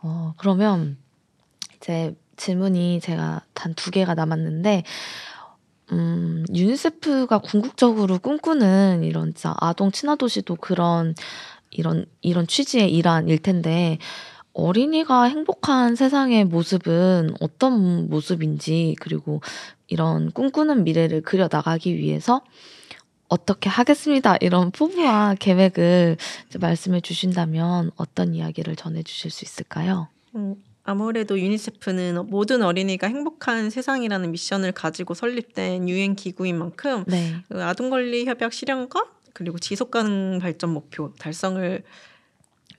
어, 0.03 0.35
그러면 0.37 0.97
이제 1.77 2.15
질문이 2.37 3.01
제가 3.01 3.43
단 3.55 3.75
두 3.75 3.91
개가 3.93 4.15
남았는데 4.15 4.83
음, 5.93 6.45
유니세프가 6.55 7.39
궁극적으로 7.39 8.19
꿈꾸는 8.19 9.05
이런 9.05 9.33
진짜 9.33 9.55
아동 9.59 9.91
친화 9.91 10.17
도시도 10.17 10.57
그런 10.57 11.15
이런 11.71 12.07
이런 12.21 12.47
취지의 12.47 12.93
일환일 12.93 13.39
텐데 13.39 13.99
어린이가 14.53 15.25
행복한 15.25 15.95
세상의 15.95 16.45
모습은 16.45 17.35
어떤 17.41 18.09
모습인지 18.09 18.97
그리고 19.01 19.41
이런 19.87 20.31
꿈꾸는 20.33 20.85
미래를 20.85 21.23
그려 21.23 21.49
나가기 21.51 21.97
위해서 21.97 22.43
어떻게 23.29 23.69
하겠습니다. 23.69 24.37
이런 24.41 24.71
포부와 24.71 25.37
계획을 25.39 26.17
말씀해 26.59 27.01
주신다면 27.03 27.91
어떤 27.97 28.35
이야기를 28.35 28.75
전해 28.77 29.03
주실 29.03 29.31
수 29.31 29.45
있을까요? 29.45 30.09
음, 30.35 30.57
아무래도 30.83 31.39
유니세프는 31.39 32.29
모든 32.29 32.63
어린이가 32.63 33.07
행복한 33.07 33.69
세상이라는 33.69 34.33
미션을 34.33 34.73
가지고 34.73 35.13
설립된 35.15 35.89
유엔 35.89 36.17
기구인 36.17 36.59
만큼 36.59 37.05
네. 37.07 37.35
그 37.49 37.63
아동 37.63 37.91
권리 37.91 38.25
협약 38.25 38.53
실현과 38.53 39.05
그리고 39.33 39.59
지속 39.59 39.91
가능 39.91 40.39
발전 40.39 40.71
목표 40.71 41.13
달성을 41.15 41.83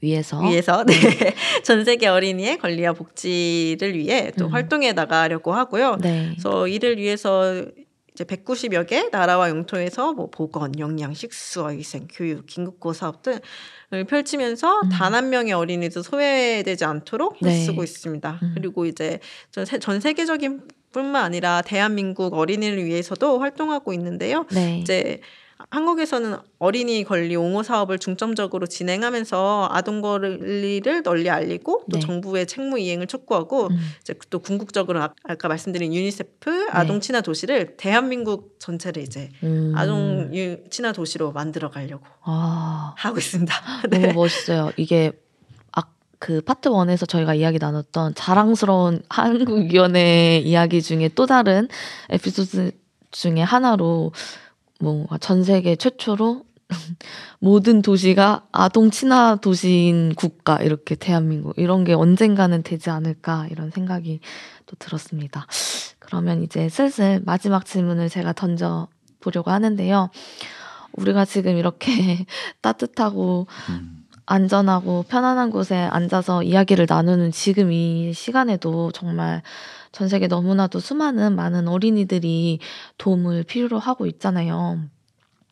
위해서 0.01 0.39
위해서 0.41 0.83
네. 0.85 0.93
네. 0.93 1.35
전 1.63 1.83
세계 1.83 2.07
어린이의 2.07 2.57
권리와 2.59 2.93
복지를 2.93 3.97
위해 3.97 4.31
또 4.37 4.45
음. 4.45 4.53
활동해 4.53 4.93
나가려고 4.93 5.53
하고요. 5.53 5.97
네. 5.97 6.29
그래서 6.31 6.67
이를 6.67 6.97
위해서 6.97 7.65
이제 8.13 8.23
190여 8.23 8.87
개 8.87 9.09
나라와 9.09 9.49
영토에서 9.49 10.13
뭐 10.13 10.29
보건, 10.29 10.77
영양, 10.77 11.13
식수 11.13 11.67
위생, 11.69 12.07
교육, 12.11 12.45
긴급구호 12.47 12.93
사업 12.93 13.21
등을 13.23 14.03
펼치면서 14.07 14.81
음. 14.81 14.89
단한 14.89 15.29
명의 15.29 15.53
어린이도 15.53 16.01
소외되지 16.01 16.83
않도록 16.85 17.37
네. 17.41 17.51
쓰고 17.65 17.83
있습니다. 17.83 18.39
음. 18.41 18.51
그리고 18.55 18.85
이제 18.85 19.19
전, 19.51 19.65
세, 19.65 19.79
전 19.79 19.99
세계적인 19.99 20.61
뿐만 20.91 21.23
아니라 21.23 21.61
대한민국 21.61 22.33
어린이를 22.33 22.83
위해서도 22.83 23.39
활동하고 23.39 23.93
있는데요. 23.93 24.45
네. 24.51 24.79
이제 24.79 25.21
한국에서는 25.69 26.37
어린이 26.57 27.03
권리 27.03 27.35
옹호 27.35 27.63
사업을 27.63 27.99
중점적으로 27.99 28.65
진행하면서 28.65 29.69
아동 29.71 30.01
권리를 30.01 31.03
널리 31.03 31.29
알리고 31.29 31.83
또 31.91 31.97
네. 31.97 31.99
정부의 31.99 32.47
책무 32.47 32.79
이행을 32.79 33.07
촉구하고 33.07 33.67
음. 33.67 33.77
이제 34.01 34.15
또 34.29 34.39
궁극적으로 34.39 35.03
아, 35.03 35.13
아까 35.25 35.47
말씀드린 35.49 35.93
유니세프 35.93 36.49
네. 36.49 36.67
아동 36.71 37.01
친화 37.01 37.21
도시를 37.21 37.75
대한민국 37.75 38.55
전체를 38.59 39.03
이제 39.03 39.31
음. 39.43 39.73
아동 39.75 40.31
친화 40.69 40.93
도시로 40.93 41.33
만들어 41.33 41.69
가려고 41.69 42.05
아. 42.23 42.93
하고 42.97 43.17
있습니다. 43.17 43.53
네. 43.91 43.99
너무 43.99 44.13
멋있어요. 44.13 44.71
이게 44.77 45.11
아, 45.73 45.81
그 46.19 46.39
파트 46.39 46.69
원에서 46.69 47.05
저희가 47.05 47.33
이야기 47.33 47.59
나눴던 47.59 48.15
자랑스러운 48.15 49.03
한국위원회 49.09 50.39
이야기 50.39 50.81
중에 50.81 51.09
또 51.15 51.25
다른 51.25 51.67
에피소드 52.09 52.71
중에 53.11 53.41
하나로 53.41 54.13
뭔가 54.79 55.17
전 55.17 55.43
세계 55.43 55.75
최초로 55.75 56.43
모든 57.39 57.81
도시가 57.81 58.47
아동 58.51 58.91
친화 58.91 59.35
도시인 59.35 60.13
국가 60.15 60.57
이렇게 60.57 60.95
대한민국 60.95 61.53
이런 61.57 61.83
게 61.83 61.93
언젠가는 61.93 62.63
되지 62.63 62.89
않을까 62.89 63.47
이런 63.49 63.71
생각이 63.71 64.19
또 64.65 64.75
들었습니다. 64.77 65.47
그러면 65.99 66.43
이제 66.43 66.69
슬슬 66.69 67.21
마지막 67.25 67.65
질문을 67.65 68.09
제가 68.09 68.33
던져 68.33 68.87
보려고 69.19 69.51
하는데요. 69.51 70.09
우리가 70.93 71.25
지금 71.25 71.57
이렇게 71.57 72.25
따뜻하고 72.61 73.47
음. 73.69 74.05
안전하고 74.25 75.05
편안한 75.09 75.49
곳에 75.49 75.75
앉아서 75.75 76.43
이야기를 76.43 76.85
나누는 76.87 77.31
지금 77.31 77.71
이 77.71 78.13
시간에도 78.13 78.91
정말 78.91 79.41
전 79.91 80.07
세계 80.07 80.27
너무나도 80.27 80.79
수많은 80.79 81.35
많은 81.35 81.67
어린이들이 81.67 82.59
도움을 82.97 83.43
필요로 83.43 83.79
하고 83.79 84.05
있잖아요. 84.05 84.79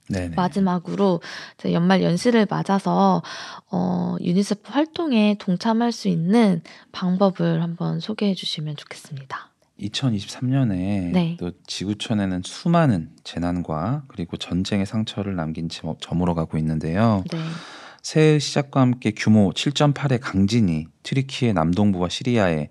네네. 0.10 0.36
마지막으로 0.36 1.22
연말 1.72 2.02
연시를 2.02 2.48
맞아서 2.50 3.22
어, 3.70 4.16
유니세프 4.22 4.72
활동에 4.72 5.36
동참할 5.40 5.92
수 5.92 6.08
있는 6.08 6.62
방법을 6.92 7.62
한번 7.62 8.00
소개해 8.00 8.34
주시면 8.34 8.78
좋겠습니다. 8.78 9.50
2023년에 9.80 11.12
네. 11.12 11.38
또 11.40 11.52
지구촌에는 11.68 12.42
수많은 12.44 13.12
재난과 13.24 14.04
그리고 14.08 14.38
전쟁의 14.38 14.86
상처를 14.86 15.36
남긴 15.36 15.70
저물어 15.70 16.34
가고 16.34 16.58
있는데요. 16.58 17.24
네. 17.32 17.38
새해 18.02 18.40
시작과 18.40 18.82
함께 18.82 19.12
규모 19.12 19.52
7.8의 19.52 20.20
강진이 20.22 20.88
튀르키의 21.04 21.54
남동부와 21.54 22.10
시리아에 22.10 22.70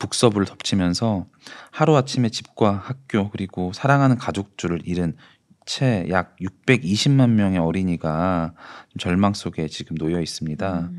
북서부를 0.00 0.46
덮치면서 0.46 1.26
하루아침에 1.70 2.30
집과 2.30 2.72
학교 2.72 3.30
그리고 3.30 3.72
사랑하는 3.72 4.18
가족들을 4.18 4.80
잃은 4.84 5.16
채 5.66 6.06
약 6.10 6.34
620만 6.40 7.30
명의 7.30 7.58
어린이가 7.58 8.54
절망 8.98 9.34
속에 9.34 9.68
지금 9.68 9.96
놓여 9.96 10.20
있습니다. 10.20 10.80
음. 10.80 10.98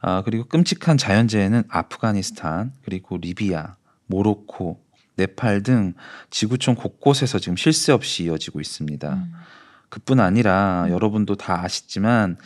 아, 0.00 0.22
그리고 0.22 0.44
끔찍한 0.44 0.96
자연재해는 0.96 1.64
아프가니스탄, 1.68 2.72
그리고 2.84 3.18
리비아, 3.18 3.74
모로코, 4.06 4.80
네팔 5.16 5.62
등 5.62 5.94
지구촌 6.30 6.76
곳곳에서 6.76 7.38
지금 7.38 7.56
쉴 7.56 7.72
새 7.72 7.92
없이 7.92 8.24
이어지고 8.24 8.60
있습니다. 8.60 9.12
음. 9.12 9.32
그뿐 9.88 10.20
아니라 10.20 10.84
음. 10.86 10.90
여러분도 10.92 11.34
다 11.34 11.62
아시지만 11.64 12.36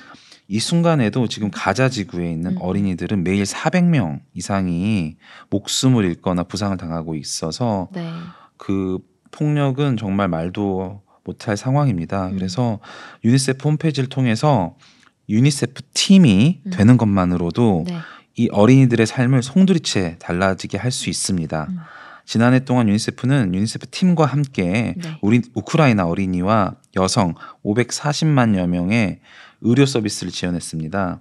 이 0.47 0.61
순간에도 0.61 1.27
지금 1.27 1.51
가자 1.51 1.89
지구에 1.89 2.31
있는 2.31 2.53
음. 2.53 2.59
어린이들은 2.61 3.25
매일 3.25 3.45
400명 3.45 4.21
이상이 4.35 5.17
목숨을 5.51 6.05
잃거나 6.05 6.45
부상을 6.45 6.77
당하고 6.77 7.15
있어서 7.15 7.89
네. 7.93 8.11
그 8.57 8.99
폭력은 9.31 9.97
정말 9.97 10.29
말도 10.29 11.03
못할 11.25 11.57
상황입니다. 11.57 12.29
음. 12.29 12.37
그래서 12.37 12.79
유니세프 13.25 13.67
홈페이지를 13.67 14.09
통해서 14.09 14.77
유니세프 15.29 15.83
팀이 15.95 16.61
음. 16.67 16.71
되는 16.71 16.97
것만으로도 16.99 17.85
네. 17.87 17.99
이 18.37 18.49
어린이들의 18.51 19.07
삶을 19.07 19.43
송두리째 19.43 20.17
달라지게 20.19 20.77
할 20.77 20.91
수 20.91 21.09
있습니다. 21.09 21.67
음. 21.71 21.79
지난해 22.27 22.61
동안 22.61 22.89
유니세프는 22.89 23.55
유니세프 23.55 23.89
팀과 23.91 24.27
함께 24.27 24.95
네. 24.97 25.19
우리 25.21 25.43
우크라이나 25.55 26.07
어린이와 26.07 26.75
여성 26.97 27.35
540만여 27.65 28.67
명의 28.67 29.21
의료 29.65 29.85
서비스를 29.85 30.33
지원했습니다. 30.33 31.21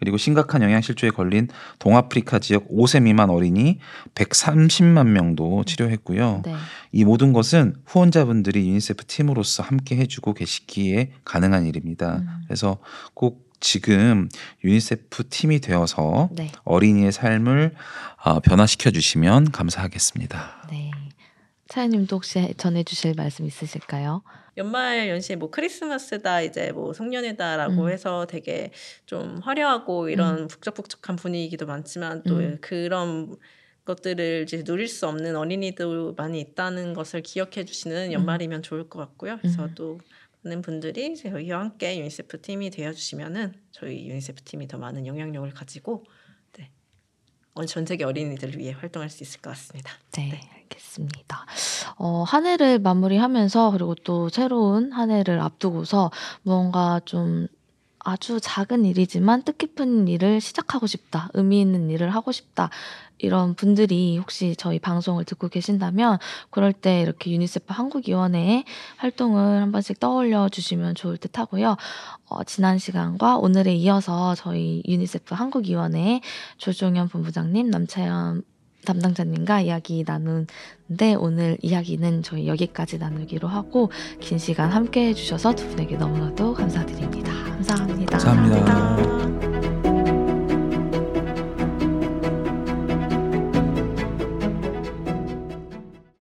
그리고 0.00 0.16
심각한 0.16 0.62
영양실조에 0.62 1.10
걸린 1.10 1.48
동아프리카 1.78 2.38
지역 2.38 2.68
5세 2.70 3.02
미만 3.02 3.28
어린이 3.28 3.78
130만 4.14 5.08
명도 5.08 5.64
치료했고요. 5.64 6.42
네. 6.44 6.54
이 6.90 7.04
모든 7.04 7.34
것은 7.34 7.76
후원자분들이 7.84 8.66
유니세프 8.66 9.04
팀으로서 9.04 9.62
함께 9.62 9.96
해주고 9.96 10.32
계시기에 10.32 11.12
가능한 11.24 11.66
일입니다. 11.66 12.16
음. 12.16 12.28
그래서 12.46 12.78
꼭 13.12 13.50
지금 13.60 14.30
유니세프 14.64 15.28
팀이 15.28 15.60
되어서 15.60 16.30
네. 16.32 16.50
어린이의 16.64 17.12
삶을 17.12 17.74
어, 18.24 18.40
변화시켜 18.40 18.90
주시면 18.90 19.52
감사하겠습니다. 19.52 20.68
네. 20.70 20.90
차연님도 21.68 22.16
혹시 22.16 22.54
전해주실 22.56 23.14
말씀 23.16 23.46
있으실까요? 23.46 24.22
연말 24.60 25.08
연시에 25.08 25.36
뭐 25.36 25.50
크리스마스다 25.50 26.42
이제 26.42 26.70
뭐 26.72 26.92
송년회다라고 26.92 27.84
음. 27.84 27.88
해서 27.88 28.26
되게 28.26 28.70
좀 29.06 29.38
화려하고 29.42 30.10
이런 30.10 30.40
음. 30.40 30.48
북적북적한 30.48 31.16
분위기도 31.16 31.64
많지만 31.64 32.22
또 32.24 32.36
음. 32.36 32.58
그런 32.60 33.36
것들을 33.86 34.42
이제 34.42 34.62
누릴 34.62 34.86
수 34.86 35.08
없는 35.08 35.34
어린이도 35.34 36.14
많이 36.14 36.40
있다는 36.40 36.92
것을 36.92 37.22
기억해 37.22 37.64
주시는 37.64 38.08
음. 38.08 38.12
연말이면 38.12 38.62
좋을 38.62 38.90
것 38.90 38.98
같고요. 38.98 39.38
그래서 39.38 39.64
음. 39.64 39.74
또 39.74 39.98
많은 40.42 40.60
분들이 40.60 41.16
저희와 41.16 41.60
함께 41.60 41.98
유니세프 41.98 42.42
팀이 42.42 42.68
되어 42.70 42.92
주시면은 42.92 43.54
저희 43.70 44.08
유니세프 44.08 44.42
팀이 44.42 44.68
더 44.68 44.76
많은 44.76 45.06
영향력을 45.06 45.48
가지고 45.50 46.04
네, 46.58 46.70
전 47.66 47.86
세계 47.86 48.04
어린이들을 48.04 48.58
위해 48.58 48.72
활동할 48.72 49.08
수 49.08 49.22
있을 49.22 49.40
것 49.40 49.50
같습니다. 49.50 49.92
네, 50.12 50.30
네. 50.30 50.59
알겠습니다. 50.70 51.46
어, 51.98 52.24
한 52.26 52.46
해를 52.46 52.78
마무리하면서 52.78 53.72
그리고 53.72 53.94
또 53.94 54.28
새로운 54.28 54.92
한 54.92 55.10
해를 55.10 55.40
앞두고서 55.40 56.10
무언가 56.42 57.00
좀 57.04 57.48
아주 57.98 58.40
작은 58.40 58.86
일이지만 58.86 59.42
뜻깊은 59.42 60.08
일을 60.08 60.40
시작하고 60.40 60.86
싶다. 60.86 61.28
의미 61.34 61.60
있는 61.60 61.90
일을 61.90 62.14
하고 62.14 62.32
싶다. 62.32 62.70
이런 63.18 63.54
분들이 63.54 64.16
혹시 64.16 64.56
저희 64.56 64.78
방송을 64.78 65.26
듣고 65.26 65.48
계신다면 65.48 66.18
그럴 66.48 66.72
때 66.72 67.02
이렇게 67.02 67.30
유니세프 67.30 67.66
한국위원회의 67.68 68.64
활동을 68.96 69.60
한 69.60 69.72
번씩 69.72 70.00
떠올려 70.00 70.48
주시면 70.48 70.94
좋을 70.94 71.18
듯 71.18 71.38
하고요. 71.38 71.76
어, 72.30 72.44
지난 72.44 72.78
시간과 72.78 73.36
오늘에 73.36 73.74
이어서 73.74 74.34
저희 74.34 74.82
유니세프 74.88 75.34
한국위원회 75.34 76.22
조종현 76.56 77.08
본부장님, 77.08 77.68
남차연 77.68 78.42
담당자님과 78.84 79.62
이야기 79.62 80.04
나누는데 80.06 81.14
오늘 81.18 81.58
이야기는 81.62 82.22
저희 82.22 82.46
여기까지 82.46 82.98
나누기로 82.98 83.48
하고 83.48 83.90
긴 84.20 84.38
시간 84.38 84.70
함께 84.70 85.08
해주셔서 85.08 85.54
두 85.54 85.68
분에게 85.68 85.96
너무나도 85.96 86.54
감사드립니다. 86.54 87.32
감사합니다. 87.32 88.18
감사합니다. 88.18 88.64
감사합니다. 88.64 89.19